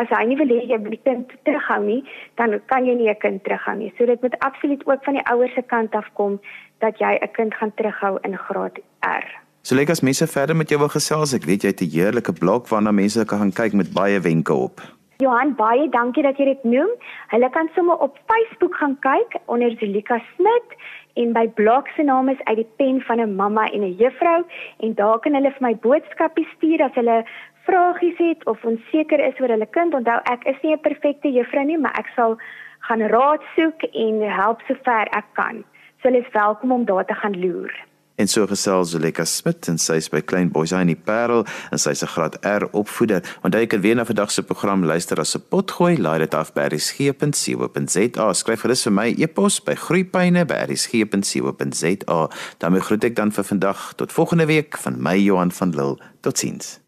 as 0.00 0.08
hy 0.12 0.24
nie 0.28 0.36
wil 0.36 0.52
hê 0.52 0.60
jy 0.68 0.78
moet 0.82 0.94
die 0.96 1.04
kind 1.04 1.32
terughou 1.48 1.80
nie, 1.84 2.02
dan 2.40 2.60
kan 2.72 2.86
jy 2.86 2.94
nie 2.94 3.08
'n 3.10 3.20
kind 3.20 3.42
terughou 3.44 3.76
nie. 3.76 3.92
So 3.98 4.06
dit 4.06 4.20
moet 4.22 4.38
absoluut 4.38 4.86
ook 4.86 5.04
van 5.04 5.14
die 5.14 5.26
ouers 5.32 5.54
se 5.54 5.62
kant 5.62 5.94
af 5.94 6.08
kom 6.14 6.40
dat 6.80 6.98
jy 6.98 7.18
'n 7.20 7.32
kind 7.32 7.54
gaan 7.54 7.72
terughou 7.74 8.18
in 8.22 8.36
graad 8.36 8.78
R. 9.00 9.26
So 9.62 9.74
lekker 9.74 9.92
as 9.92 10.00
mense 10.00 10.26
verder 10.26 10.56
met 10.56 10.68
jou 10.68 10.78
wil 10.78 10.88
gesels, 10.88 11.34
ek 11.34 11.44
weet 11.44 11.62
jy 11.62 11.68
het 11.68 11.80
'n 11.80 11.90
heerlike 11.90 12.32
blog 12.32 12.68
waarna 12.68 12.92
mense 12.92 13.24
kan 13.24 13.38
gaan 13.38 13.52
kyk 13.52 13.72
met 13.72 13.92
baie 13.92 14.20
wenke 14.20 14.54
op. 14.54 14.95
Johan, 15.16 15.54
baie 15.56 15.86
dankie 15.88 16.20
dat 16.26 16.36
jy 16.36 16.44
dit 16.50 16.64
noem. 16.68 16.90
Hulle 17.30 17.48
kan 17.54 17.70
sommer 17.72 18.02
op 18.04 18.18
Facebook 18.28 18.74
gaan 18.76 18.98
kyk 19.00 19.38
onder 19.52 19.72
Zulika 19.80 20.18
Smit 20.34 20.74
en 21.16 21.32
my 21.32 21.46
blog 21.56 21.88
se 21.96 22.04
naam 22.04 22.28
is 22.28 22.42
uit 22.44 22.58
die 22.60 22.68
pen 22.76 23.00
van 23.00 23.22
'n 23.24 23.36
mamma 23.36 23.64
en 23.70 23.80
'n 23.80 23.96
juffrou 23.96 24.44
en 24.84 24.94
daar 24.94 25.18
kan 25.18 25.34
hulle 25.34 25.52
vir 25.56 25.66
my 25.68 25.74
boodskappe 25.76 26.44
stuur 26.56 26.82
as 26.82 26.94
hulle 27.00 27.24
vragies 27.64 28.18
het 28.18 28.46
of 28.46 28.64
onseker 28.64 29.20
is 29.20 29.40
oor 29.40 29.48
hulle 29.48 29.70
kind. 29.70 29.94
Onthou, 29.94 30.20
ek 30.24 30.44
is 30.44 30.62
nie 30.62 30.72
'n 30.72 30.80
perfekte 30.80 31.32
juffrou 31.32 31.64
nie, 31.64 31.78
maar 31.78 31.96
ek 31.98 32.12
sal 32.14 32.36
gaan 32.80 33.08
raad 33.08 33.42
soek 33.56 33.82
en 33.82 34.20
help 34.20 34.60
sover 34.68 35.06
ek 35.16 35.28
kan. 35.32 35.64
So 36.02 36.08
hulle 36.08 36.24
is 36.26 36.32
welkom 36.32 36.72
om 36.72 36.84
daar 36.84 37.04
te 37.04 37.14
gaan 37.14 37.40
loer. 37.40 37.85
En 38.16 38.28
so 38.28 38.46
gesels 38.46 38.90
Zuleka 38.90 39.24
Smit 39.24 39.68
en 39.68 39.78
sy 39.78 39.94
is 40.00 40.08
by 40.12 40.20
Klein 40.24 40.50
Boys 40.52 40.72
in 40.72 40.86
die 40.88 40.96
Parel 40.96 41.44
en 41.70 41.78
sy 41.78 41.90
is 41.90 42.02
'n 42.02 42.06
graad 42.14 42.36
R 42.44 42.68
opvoeder. 42.72 43.22
Onthou 43.42 43.60
jy 43.60 43.66
kan 43.66 43.80
weer 43.80 43.96
na 43.96 44.04
vandag 44.04 44.30
se 44.30 44.42
program 44.42 44.84
luister 44.84 45.20
as 45.20 45.36
'n 45.36 45.42
potgooi, 45.50 45.98
laai 45.98 46.18
dit 46.18 46.34
af 46.34 46.52
by 46.52 46.66
resgep.co.za. 46.72 48.32
Skryf 48.32 48.60
gerus 48.60 48.82
vir 48.82 48.92
my 48.92 49.14
e-pos 49.18 49.60
by 49.60 49.74
groeipyne@resgep.co.za. 49.74 52.28
daarmee 52.58 52.80
groet 52.80 53.04
ek 53.04 53.16
dan 53.16 53.32
vir 53.32 53.44
vandag 53.44 53.92
tot 53.96 54.12
volgende 54.12 54.46
week 54.46 54.78
van 54.78 55.02
my 55.02 55.18
Johan 55.18 55.52
van 55.52 55.70
Lille. 55.70 55.98
Totsiens. 56.20 56.85